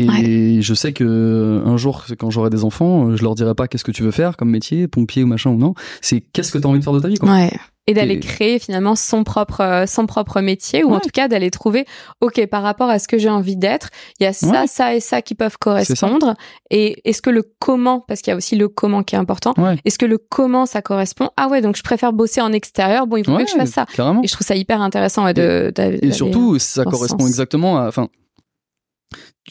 [0.00, 3.66] Et je sais que un jour, quand j'aurai des enfants, euh, je leur dirai pas
[3.66, 5.74] qu'est-ce que tu veux faire comme métier, pompier ou machin ou non.
[6.00, 7.28] C'est qu'est-ce que t'as envie de faire de ta vie quoi.
[7.32, 7.50] Ouais.
[7.88, 11.50] Et d'aller créer finalement son propre euh, son propre métier ou en tout cas d'aller
[11.50, 11.86] trouver
[12.20, 13.88] ok par rapport à ce que j'ai envie d'être
[14.20, 16.34] il y a ça ça et ça qui peuvent correspondre.
[16.70, 19.54] Et est-ce que le comment parce qu'il y a aussi le comment qui est important
[19.84, 21.30] est-ce que le comment ça correspond?
[21.36, 23.06] Ah ouais donc je préfère bosser en extérieur.
[23.06, 23.86] Bon il faut que je fasse ça.
[23.94, 24.22] carrément.
[24.22, 25.72] et je trouve ça hyper intéressant de,
[26.02, 28.08] et, surtout ça correspond exactement à enfin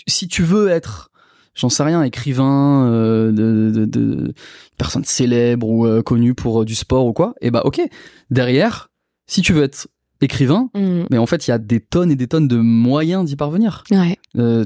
[0.07, 1.09] si tu veux être
[1.57, 4.33] j'en sais rien, écrivain, euh, de, de, de,
[4.77, 7.81] personne célèbre ou euh, connue pour euh, du sport ou quoi, et eh bah ok.
[8.29, 8.89] Derrière,
[9.25, 9.87] si tu veux être
[10.21, 11.05] écrivain, mm.
[11.09, 13.83] mais en fait il y a des tonnes et des tonnes de moyens d'y parvenir.
[13.91, 14.17] Ouais.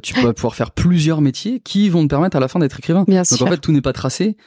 [0.02, 3.06] Tu peux pouvoir faire plusieurs métiers qui vont te permettre à la fin d'être écrivain.
[3.08, 4.38] Bien Donc en fait tout n'est pas tracé.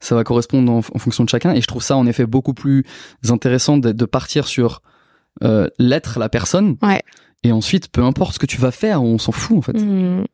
[0.00, 2.84] Ça va correspondre en, fonction de chacun et je trouve ça en effet beaucoup plus
[3.28, 4.82] intéressant de, de partir sur
[5.78, 6.76] l'être, la personne.
[6.82, 7.02] Ouais.
[7.44, 9.80] Et ensuite, peu importe ce que tu vas faire, on s'en fout en fait.
[9.80, 10.24] Mm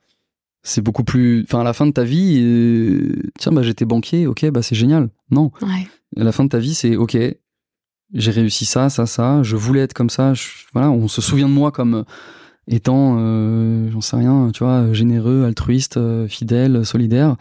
[0.69, 4.27] c'est beaucoup plus enfin à la fin de ta vie euh, tiens bah j'étais banquier
[4.27, 5.09] ok bah c'est génial.
[5.31, 5.51] Non.
[5.63, 5.89] Ouais.
[6.17, 7.17] à la fin de ta vie c'est ok
[8.15, 10.35] j'ai réussi ça ça ça je voulais être comme ça
[10.75, 12.05] voilà on se souvient de moi comme
[12.67, 17.37] étant euh, j'en sais rien tu vois généreux altruiste euh, fidèle solidaire.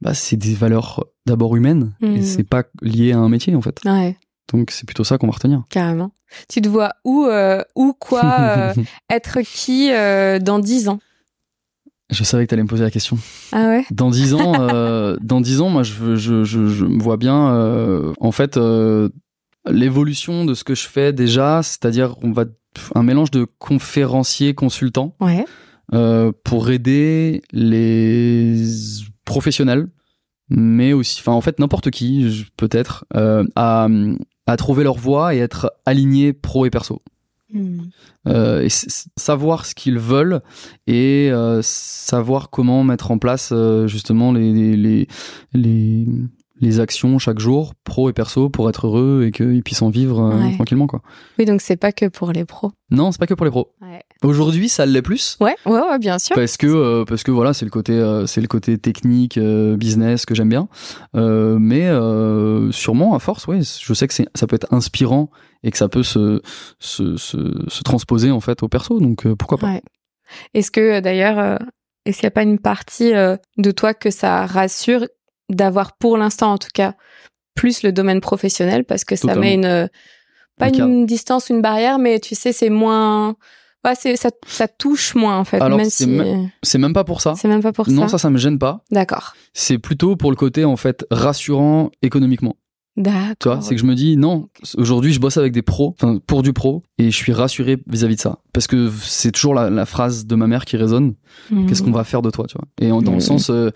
[0.00, 2.22] Bah c'est des valeurs d'abord humaines et mmh.
[2.22, 3.80] c'est pas lié à un métier en fait.
[3.86, 4.18] Ouais.
[4.52, 5.62] donc c'est plutôt ça qu'on va retenir.
[5.70, 6.12] Carrément.
[6.48, 7.26] Tu te vois où
[7.74, 8.74] où quoi
[9.10, 9.90] être qui
[10.44, 10.98] dans dix ans?
[12.10, 13.18] Je savais que tu allais me poser la question.
[13.52, 13.84] Ah ouais?
[13.90, 17.54] Dans dix ans, euh, dans dix ans, moi, je, je, je, je me vois bien,
[17.54, 19.08] euh, en fait, euh,
[19.68, 22.44] l'évolution de ce que je fais déjà, c'est-à-dire on va
[22.94, 25.44] un mélange de conférencier consultant ouais.
[25.92, 28.56] euh, pour aider les
[29.24, 29.86] professionnels,
[30.50, 33.88] mais aussi, enfin, en fait, n'importe qui, peut-être, euh, à,
[34.46, 37.02] à trouver leur voie et être aligné pro et perso.
[37.54, 37.82] Hmm.
[38.26, 40.40] Euh, et savoir ce qu'ils veulent
[40.88, 45.06] et euh, savoir comment mettre en place euh, justement les,
[46.60, 50.32] les, actions chaque jour, pro et perso, pour être heureux et qu'ils puissent en vivre
[50.54, 50.86] tranquillement.
[50.86, 51.02] Quoi.
[51.38, 52.72] Oui, donc c'est pas que pour les pros.
[52.90, 53.72] Non, c'est pas que pour les pros.
[53.80, 54.02] Ouais.
[54.22, 55.36] Aujourd'hui, ça l'est plus.
[55.40, 56.36] Ouais, ouais, ouais, bien sûr.
[56.36, 60.48] Parce que parce que voilà, c'est le côté c'est le côté technique, business que j'aime
[60.48, 60.68] bien.
[61.14, 61.90] mais
[62.72, 65.30] sûrement à force, ouais, je sais que ça peut être inspirant
[65.64, 66.40] et que ça peut se,
[66.78, 67.38] se, se,
[67.68, 69.00] se transposer en fait au perso.
[69.00, 69.82] Donc euh, pourquoi pas ouais.
[70.52, 71.56] Est-ce que euh, d'ailleurs, euh,
[72.04, 75.06] est-ce qu'il n'y a pas une partie de toi que ça rassure
[75.50, 76.94] d'avoir pour l'instant en tout cas
[77.54, 79.88] plus le domaine professionnel parce que ça met une
[80.58, 83.36] pas une distance, une barrière, mais tu sais c'est moins
[83.84, 85.60] Ouais, c'est ça, ça touche moins en fait.
[85.60, 86.06] Alors c'est
[86.62, 86.78] si...
[86.78, 87.34] même pas pour ça.
[87.36, 87.92] C'est même pas pour ça.
[87.92, 88.82] Non, ça, ça me gêne pas.
[88.90, 89.34] D'accord.
[89.52, 92.56] C'est plutôt pour le côté en fait rassurant économiquement.
[92.96, 96.18] Tu vois, c'est que je me dis non, aujourd'hui je bosse avec des pros, enfin
[96.24, 99.84] pour du pro, et je suis rassuré vis-à-vis de ça, parce que c'est toujours la,
[99.84, 101.14] phrase de ma mère qui résonne.
[101.50, 101.66] Mhm.
[101.66, 102.68] Qu'est-ce qu'on va faire de toi, tu vois?
[102.80, 103.20] Et dans le mhm.
[103.20, 103.70] sens euh,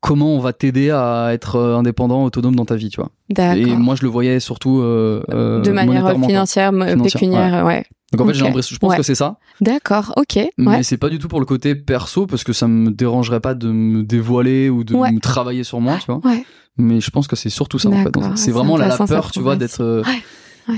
[0.00, 3.10] comment on va t'aider à être euh, indépendant, autonome dans ta vie, tu vois
[3.54, 6.72] Et moi je le voyais surtout euh, de manière financière,
[7.02, 7.84] pécuniaire, ouais.
[8.12, 9.36] Donc en fait, j'ai l'impression, je pense que c'est ça.
[9.60, 10.38] D'accord, ok.
[10.56, 13.54] Mais c'est pas du tout pour le côté perso, parce que ça me dérangerait pas
[13.54, 16.20] de me dévoiler ou de me travailler sur moi, tu vois.
[16.24, 16.44] Ouais
[16.78, 18.14] mais je pense que c'est surtout ça en fait.
[18.36, 20.02] C'est vraiment la, peur, tu vois, d'être euh,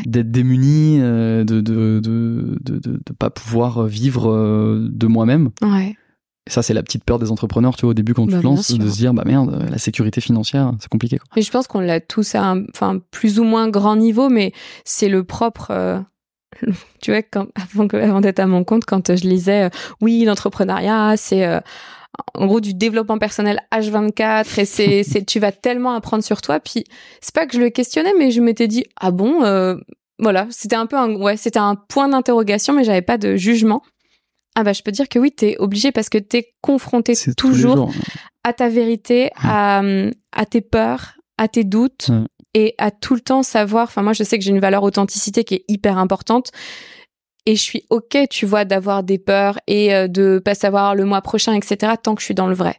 [0.06, 5.50] d'être démuni, euh, de, de, de, de, de, pas pouvoir vivre euh, de moi-même.
[5.62, 5.96] Ouais.
[6.50, 8.40] Et ça, c'est la petite peur des entrepreneurs, tu vois, au début quand tu bah,
[8.42, 11.18] lances, de se dire, bah merde, la sécurité financière, c'est compliqué.
[11.18, 11.40] Quoi.
[11.40, 14.52] Je pense qu'on l'a tous à un, enfin, plus ou moins grand niveau, mais
[14.84, 16.02] c'est le propre.
[17.00, 19.70] tu vois, quand, avant, avant d'être à mon compte, quand je lisais,
[20.00, 21.60] oui, l'entrepreneuriat, c'est
[22.34, 26.60] en gros du développement personnel H24 et c'est c'est tu vas tellement apprendre sur toi
[26.60, 26.84] puis
[27.20, 29.76] c'est pas que je le questionnais mais je m'étais dit ah bon euh,
[30.18, 33.82] voilà c'était un peu un ouais c'était un point d'interrogation mais j'avais pas de jugement
[34.60, 37.90] ah bah je peux dire que oui t'es obligé parce que t'es confronté toujours
[38.44, 39.82] à ta vérité à,
[40.32, 42.10] à tes peurs à tes doutes
[42.52, 45.44] et à tout le temps savoir enfin moi je sais que j'ai une valeur authenticité
[45.44, 46.52] qui est hyper importante
[47.46, 51.06] et je suis ok, tu vois, d'avoir des peurs et euh, de pas savoir le
[51.06, 51.94] mois prochain, etc.
[52.00, 52.76] Tant que je suis dans le vrai,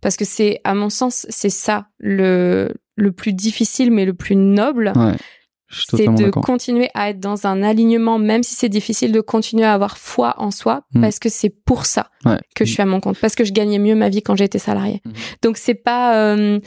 [0.00, 4.36] parce que c'est, à mon sens, c'est ça le le plus difficile, mais le plus
[4.36, 4.92] noble.
[4.94, 5.16] Ouais,
[5.74, 9.74] c'est de continuer à être dans un alignement, même si c'est difficile, de continuer à
[9.74, 11.00] avoir foi en soi, mm.
[11.00, 12.08] parce que c'est pour ça
[12.54, 14.58] que je suis à mon compte, parce que je gagnais mieux ma vie quand j'étais
[14.58, 15.02] salarié.
[15.04, 15.10] Mm.
[15.42, 16.60] Donc c'est pas euh,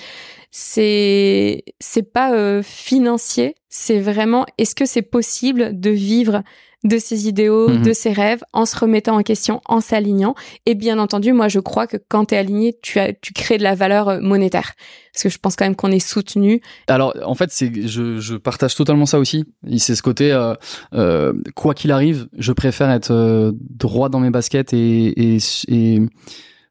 [0.51, 6.43] c'est c'est pas euh, financier, c'est vraiment est-ce que c'est possible de vivre
[6.87, 7.83] de ses idéaux, mhm.
[7.83, 10.35] de ses rêves, en se remettant en question, en s'alignant.
[10.65, 13.57] Et bien entendu, moi, je crois que quand tu es aligné, tu, as, tu crées
[13.57, 14.73] de la valeur euh, monétaire.
[15.13, 16.61] Parce que je pense quand même qu'on est soutenu.
[16.87, 19.45] Alors, en fait, c'est, je, je partage totalement ça aussi.
[19.77, 20.53] C'est ce côté, euh,
[20.93, 26.01] euh, quoi qu'il arrive, je préfère être droit dans mes baskets et, et, et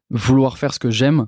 [0.09, 1.27] vouloir faire ce que j'aime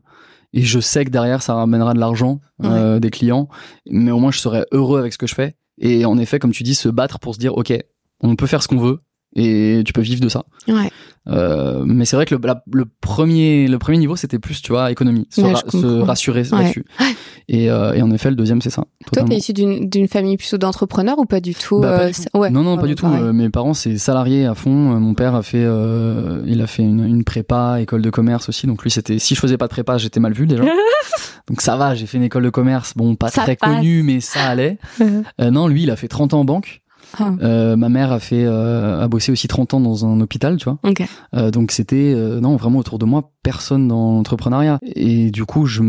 [0.52, 3.50] et je sais que derrière ça ramènera de l'argent des clients
[3.86, 6.52] mais au moins je serai heureux avec ce que je fais Et en effet, comme
[6.52, 7.74] tu dis, se battre pour se dire, ok,
[8.22, 9.00] on peut faire ce qu'on veut
[9.36, 10.44] et tu peux vivre de ça.
[10.68, 10.90] Ouais.
[11.28, 14.72] Euh, mais c'est vrai que le, la- le premier le premier niveau c'était plus tu
[14.72, 16.06] vois économie, se, Ouais, ra- je se comprends.
[16.06, 16.64] rassurer Ouais.
[16.64, 16.86] là-dessus.
[17.52, 18.84] Et, euh, et en effet le deuxième c'est ça.
[18.84, 19.30] Toi, totalement.
[19.30, 22.54] t'es issu d'une famille plutôt d'entrepreneurs ou pas du tout, Bah, pas euh, du tout.
[22.54, 23.08] Non, non, pas du tout.
[23.08, 23.24] pareil.
[23.24, 24.94] Euh, mes parents, c'est salariés à fond.
[24.96, 28.50] Euh, Mon père a fait, euh, il a fait une, une prépa, école de commerce
[28.50, 28.68] aussi.
[28.68, 30.64] Donc lui, c'était, si je faisais pas de prépa, j'étais mal vu déjà.
[31.48, 32.94] donc ça va, j'ai fait une école de commerce.
[32.96, 33.78] Bon, pas Ça très passe.
[33.78, 34.78] connue, mais ça allait.
[35.42, 36.82] Euh, non, lui, il a fait 30 ans en banque.
[37.18, 37.32] Ah.
[37.42, 40.66] Euh, ma mère a fait, euh, a bossé aussi 30 ans dans un hôpital, tu
[40.66, 40.78] vois.
[40.84, 41.04] Ok.
[41.34, 44.80] Euh, donc c'était, euh, non, vraiment autour de moi, personne dans l'entrepreneuriat.
[44.96, 45.82] Et du coup, je,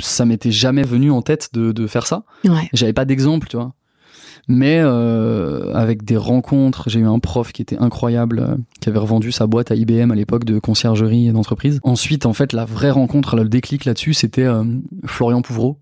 [0.00, 2.24] ça m'était jamais venu en tête de, de faire ça.
[2.44, 2.68] Ouais.
[2.72, 3.74] J'avais pas d'exemple, tu vois.
[4.48, 9.30] Mais euh, avec des rencontres, j'ai eu un prof qui était incroyable, qui avait revendu
[9.30, 11.78] sa boîte à IBM à l'époque de conciergerie et d'entreprise.
[11.84, 14.64] Ensuite, en fait, la vraie rencontre, le déclic là-dessus, c'était euh,
[15.04, 15.78] Florian Pouvreau,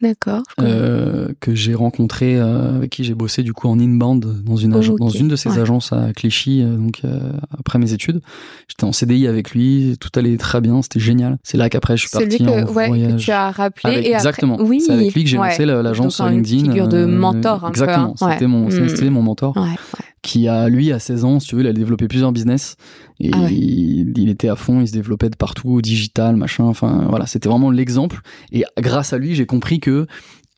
[0.00, 0.42] D'accord.
[0.60, 4.74] euh, que j'ai rencontré, euh, avec qui j'ai bossé du coup en inbound dans une,
[4.74, 5.58] ag- Ok, dans une de ses ouais.
[5.58, 8.20] agences à Clichy, euh, donc euh, après mes études.
[8.68, 11.38] J'étais en CDI avec lui, tout allait très bien, c'était génial.
[11.42, 13.24] C'est là qu'après je suis parti que, en ouais, que voyage.
[13.24, 13.92] tu as rappelé.
[13.94, 14.58] Avec- et après- exactement.
[14.60, 14.80] Oui.
[14.80, 16.68] C'est avec lui que j'ai lancé la- l'agence Donc, une LinkedIn.
[16.70, 18.14] figure de euh, mentor un peu, exactement.
[18.20, 18.30] hein.
[18.32, 18.88] C'était mon, Mm.
[18.88, 19.54] c'était mon mentor.
[20.22, 22.76] Qui a, lui, à 16 ans, si tu veux, il a développé plusieurs business.
[23.20, 23.54] Et Ah ouais.
[23.54, 26.64] il, il était à fond, il se développait de partout, digital, machin.
[26.64, 27.26] Enfin, voilà.
[27.26, 28.20] C'était vraiment l'exemple.
[28.52, 30.06] Et grâce à lui, j'ai compris que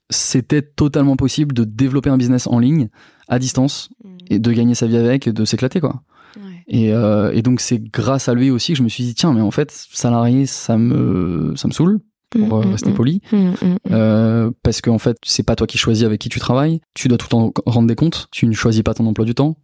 [0.09, 2.89] c'était totalement possible de développer un business en ligne,
[3.29, 3.91] à distance,
[4.29, 6.03] et de gagner sa vie avec, et de s'éclater, quoi.
[6.37, 6.43] Ouais.
[6.69, 9.33] Et, euh, et donc, c'est grâce à lui aussi que je me suis dit, tiens,
[9.33, 12.01] mais en fait, salarié, ça me, ça me saoule,
[12.31, 12.95] pour euh, Mm, mm, rester mm.
[12.95, 13.21] poli.
[13.33, 13.51] Mm.
[13.91, 16.81] Euh, parce qu'en fait, c'est pas toi qui choisis avec qui tu travailles.
[16.95, 18.29] Tu dois tout le temps rendre des comptes.
[18.31, 19.57] Tu ne choisis pas ton emploi du temps.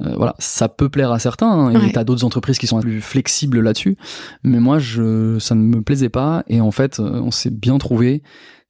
[0.00, 1.50] Euh, voilà, ça peut plaire à certains.
[1.50, 1.92] hein, et Ouais.
[1.92, 3.96] t'as d'autres entreprises qui sont plus flexibles là-dessus.
[4.42, 6.42] Mais moi, je, ça ne me plaisait pas.
[6.48, 8.22] Et en fait, euh, on s'est bien trouvé.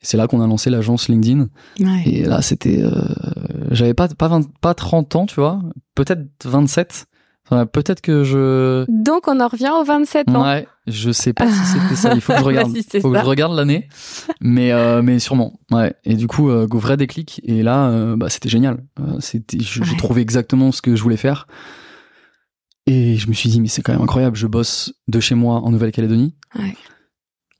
[0.02, 1.48] C'est là qu'on a lancé l'agence LinkedIn.
[1.78, 2.02] Ouais.
[2.06, 2.90] Et là, c'était, euh,
[3.70, 5.60] j'avais pas pas 20 pas 30 ans, tu vois,
[5.94, 7.06] peut-être 27.
[7.72, 10.42] Peut-être que je Donc, on en revient aux 27 ans.
[10.44, 12.14] Ouais, je sais pas si c'était ça.
[12.14, 12.76] Il faut que je regarde.
[12.88, 13.88] C'est faut que je regarde l'année.
[14.40, 15.58] Mais euh, mais sûrement.
[15.72, 15.94] Ouais.
[16.04, 17.40] Et du coup, euh, vrai déclic.
[17.44, 18.84] Et là, euh, bah c'était génial.
[19.00, 19.96] Euh, c'était, j'ai Ouais.
[19.98, 21.46] trouvé exactement ce que je voulais faire.
[22.86, 24.36] Et je me suis dit, mais c'est quand même incroyable.
[24.36, 26.34] Je bosse de chez moi en Nouvelle-Calédonie.
[26.58, 26.74] Ouais.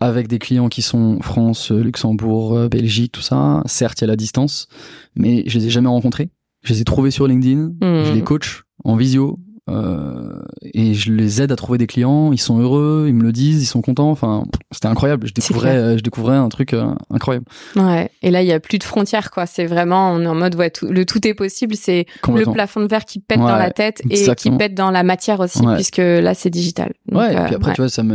[0.01, 3.63] Avec des clients qui sont France, Luxembourg, euh, Belgique, tout ça.
[3.67, 4.67] Certes, il y a la distance,
[5.15, 6.31] mais je les ai jamais rencontrés.
[6.63, 7.73] Je les ai trouvés sur LinkedIn.
[7.83, 8.05] Mhm.
[8.07, 9.39] Je les coach en visio.
[9.71, 10.33] Euh,
[10.75, 12.33] et je les aide à trouver des clients.
[12.33, 14.11] Ils sont heureux, ils me le disent, ils sont contents.
[14.11, 15.27] Enfin, c'était incroyable.
[15.29, 17.47] Je découvrais, euh, je découvrais un truc euh, incroyable.
[17.77, 18.11] Ouais.
[18.23, 19.47] Et là, il y a plus de frontières, quoi.
[19.47, 21.75] C'est vraiment, on est en mode, ouais, tout, le tout est possible.
[21.77, 24.91] C'est le plafond de verre qui pète Ouais, dans la tête et qui pète dans
[24.91, 25.75] la matière aussi, Ouais.
[25.77, 26.93] puisque là, c'est digital.
[27.09, 27.75] Donc, Ouais, et puis après, ouais.
[27.75, 28.15] tu vois, ça m'a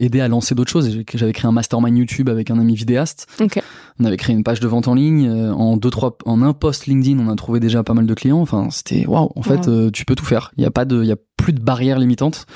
[0.00, 0.98] aidé à- lancer d'autres choses.
[1.14, 3.26] J'avais créé un mastermind YouTube avec un ami vidéaste.
[3.40, 3.60] Ok.
[4.00, 5.26] On avait créé une page de vente en ligne.
[5.28, 8.14] euh, En deux, trois, en un post LinkedIn, on a trouvé déjà pas mal de
[8.14, 8.40] clients.
[8.40, 9.30] Enfin, c'était waouh.
[9.36, 10.50] En fait, euh, tu peux tout faire.
[10.56, 12.46] Il y a pas de, il y a plus de barrières limitantes.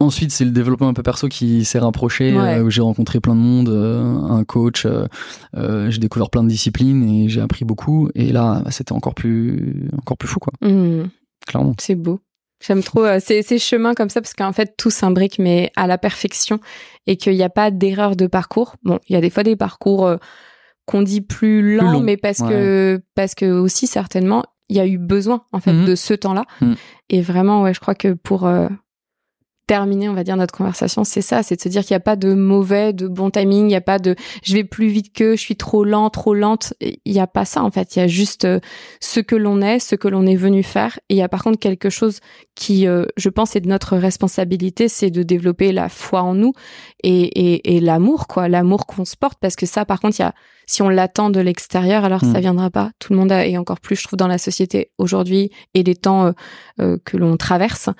[0.00, 2.58] Ensuite, c'est le développement un peu perso qui s'est rapproché, Ouais.
[2.58, 6.48] euh, où j'ai rencontré plein de monde, euh, un coach, euh, j'ai découvert plein de
[6.48, 8.08] disciplines et j'ai appris beaucoup.
[8.14, 10.52] Et là, bah, c'était encore plus, encore plus fou, quoi.
[10.66, 11.08] Mhm.
[11.46, 11.74] Clairement.
[11.78, 12.20] C'est beau.
[12.60, 15.86] J'aime trop euh, ces, ces chemins comme ça parce qu'en fait tout s'imbrique mais à
[15.86, 16.58] la perfection
[17.06, 18.74] et qu'il n'y a pas d'erreur de parcours.
[18.82, 20.16] Bon, il y a des fois des parcours euh,
[20.86, 24.86] qu'on dit plus lents, longs, mais parce que parce que aussi certainement il y a
[24.86, 25.86] eu besoin en fait Mhm.
[25.86, 26.44] de ce temps-là.
[26.60, 26.74] Mhm.
[27.10, 28.68] Et vraiment ouais, je crois que pour euh,
[29.68, 32.00] terminer, on va dire notre conversation, c'est ça, c'est de se dire qu'il n'y a
[32.00, 35.12] pas de mauvais, de bon timing, il n'y a pas de je vais plus vite
[35.12, 36.74] que, je suis trop lent, trop lente.
[36.80, 37.94] Il n'y a pas ça en fait.
[37.94, 38.60] Il y a juste euh,
[39.00, 40.98] ce que l'on est, ce que l'on est venu faire.
[41.08, 42.20] Et il y a par contre quelque chose
[42.54, 46.52] qui, euh, je pense, est de notre responsabilité, c'est de développer la foi en nous
[47.04, 50.22] et, et, et l'amour, quoi, l'amour qu'on se porte, parce que ça, par contre, il
[50.22, 50.34] y a,
[50.66, 52.32] si on l'attend de l'extérieur, alors Mm.
[52.32, 52.90] ça viendra pas.
[52.98, 55.96] Tout le monde a, et encore plus, je trouve, dans la société aujourd'hui et les
[55.96, 56.32] temps euh,
[56.80, 57.90] euh, que l'on traverse,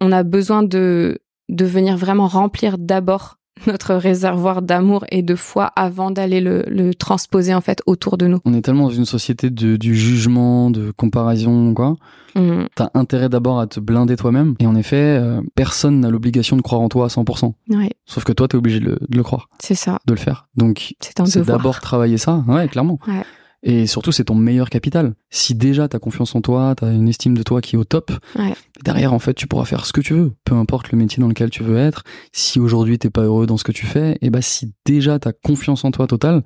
[0.00, 1.18] on a besoin de
[1.48, 6.94] de venir vraiment remplir d'abord notre réservoir d'amour et de foi avant d'aller le, le
[6.94, 8.38] transposer en fait autour de nous.
[8.44, 11.96] On est tellement dans une société de, du jugement, de comparaison, quoi.
[12.34, 12.66] Mm.
[12.74, 14.54] T'as intérêt d'abord à te blinder toi-même.
[14.60, 17.54] Et en effet, euh, personne n'a l'obligation de croire en toi à 100%.
[17.70, 19.98] Ouais, Sauf que toi, t'es obligé de le, de le croire, c'est ça.
[20.06, 20.46] de le faire.
[20.56, 22.44] Donc, C'est d'abord travailler ça.
[22.46, 22.98] Ouais, clairement.
[23.08, 23.24] Ouais.
[23.64, 25.14] Et surtout, c'est ton meilleur capital.
[25.30, 28.12] Si déjà t'as confiance en toi, t'as une estime de toi qui est au top,
[28.36, 28.54] Ouais.
[28.84, 30.32] derrière, en fait, tu pourras faire ce que tu veux.
[30.44, 32.04] Peu importe le métier dans lequel tu veux être.
[32.32, 35.32] Si aujourd'hui t'es pas heureux dans ce que tu fais, et bah, si déjà t'as
[35.32, 36.44] confiance en toi totale,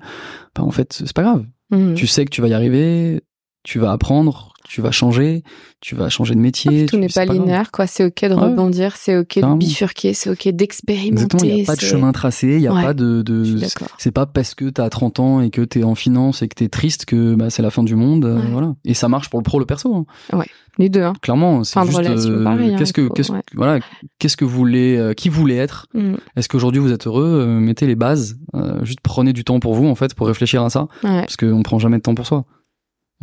[0.55, 1.45] bah, en fait, c'est pas grave.
[1.69, 1.93] Mm.
[1.93, 3.21] Tu sais que tu vas y arriver,
[3.63, 5.43] tu vas apprendre, tu vas changer,
[5.81, 6.85] tu vas changer de métier.
[6.85, 7.87] tout n'est pas, linéaire, quoi.
[7.87, 11.37] C'est ok de rebondir, c'est ok de bifurquer, c'est ok d'expérimenter.
[11.47, 13.59] il n'y a pas de chemin tracé, il n'y a pas de, de
[13.97, 16.47] c'est pas parce que tu as 30 ans et que tu es en finance et
[16.47, 18.75] que tu es triste que bah, c'est la fin du monde, euh, voilà.
[18.85, 19.93] Et ça marche pour le pro, le perso.
[19.93, 20.37] Hein.
[20.37, 20.47] Ouais.
[20.79, 21.13] Les deux, hein.
[21.21, 23.79] Clairement, c'est juste euh, hein, qu'est-ce que qu'est-ce voilà,
[24.17, 25.85] qu'est-ce que vous voulez euh, qui voulez être?
[25.93, 26.15] Mm.
[26.35, 27.45] Est-ce qu'aujourd'hui vous êtes heureux?
[27.45, 28.39] Mettez les bases,
[28.81, 31.77] juste prenez du temps pour vous en fait pour réfléchir à ça parce qu'on prend
[31.77, 32.45] jamais de temps pour soi.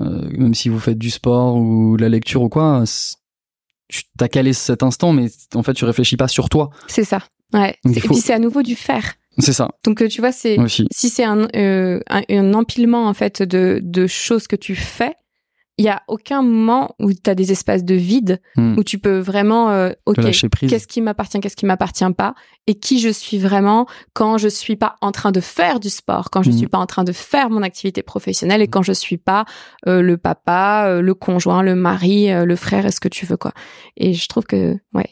[0.00, 2.84] Euh, même si vous faites du sport ou de la lecture ou quoi,
[3.88, 6.70] tu t'as calé cet instant, mais en fait, tu réfléchis pas sur toi.
[6.86, 7.20] C'est ça.
[7.52, 7.76] Ouais.
[7.84, 9.14] Et puis c'est à nouveau du faire.
[9.38, 9.68] C'est ça.
[9.84, 10.56] Donc euh, tu vois, c'est
[10.92, 15.14] si c'est un, euh, un, un, empilement en fait de, de choses que tu fais,
[15.80, 18.76] il y a aucun moment où tu as des espaces de vide hmm.
[18.76, 22.34] où tu peux vraiment euh, OK, qu'est-ce qui m'appartient, qu'est-ce qui m'appartient pas
[22.66, 26.28] et qui je suis vraiment quand je suis pas en train de faire du sport,
[26.28, 26.58] quand je hmm.
[26.58, 29.46] suis pas en train de faire mon activité professionnelle et quand je suis pas
[29.86, 33.52] euh, le papa, euh, le conjoint, le mari, le frère, est-ce que tu veux quoi.
[33.96, 35.08] Et je trouve que ouais.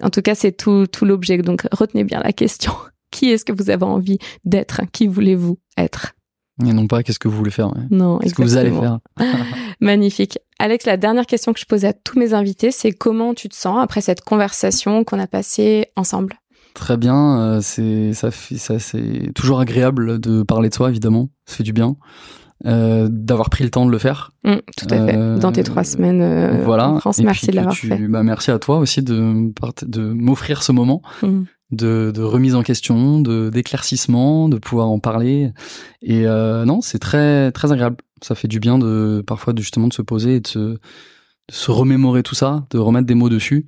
[0.00, 2.72] En tout cas, c'est tout tout l'objet donc retenez bien la question.
[3.10, 4.80] Qui est-ce que vous avez envie d'être?
[4.92, 6.14] Qui voulez-vous être?
[6.60, 7.72] Et non pas qu'est-ce que vous voulez faire.
[7.90, 8.98] Non, Qu'est-ce que vous allez faire.
[9.80, 10.38] Magnifique.
[10.58, 13.54] Alex, la dernière question que je pose à tous mes invités, c'est comment tu te
[13.54, 16.34] sens après cette conversation qu'on a passée ensemble?
[16.74, 17.40] Très bien.
[17.40, 21.28] Euh, c'est ça, ça c'est toujours agréable de parler de soi, évidemment.
[21.46, 21.96] Ça fait du bien.
[22.64, 24.30] Euh, d'avoir pris le temps de le faire.
[24.44, 25.38] Mmh, tout à fait.
[25.40, 26.90] Dans tes trois semaines euh, voilà.
[26.90, 27.98] en France, merci de l'avoir fait.
[28.06, 31.02] Bah, merci à toi aussi de, de m'offrir ce moment.
[31.22, 31.42] Mmh
[31.72, 35.52] de, de, remise en question, de d'éclaircissement, de pouvoir en parler.
[36.02, 37.96] Et euh, non, c'est très très agréable.
[38.22, 40.78] Ça fait du bien de parfois justement de se poser et de se, de
[41.50, 43.66] se remémorer tout ça, de remettre des mots dessus.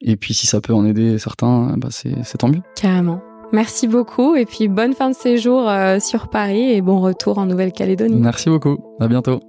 [0.00, 2.62] Et puis si ça peut en aider certains, bah c'est tant mieux.
[2.74, 3.22] Carrément.
[3.52, 7.44] Merci beaucoup et puis bonne fin de séjour euh, sur Paris et bon retour en
[7.44, 8.16] Nouvelle-Calédonie.
[8.16, 8.78] Merci beaucoup.
[8.98, 9.40] À bientôt.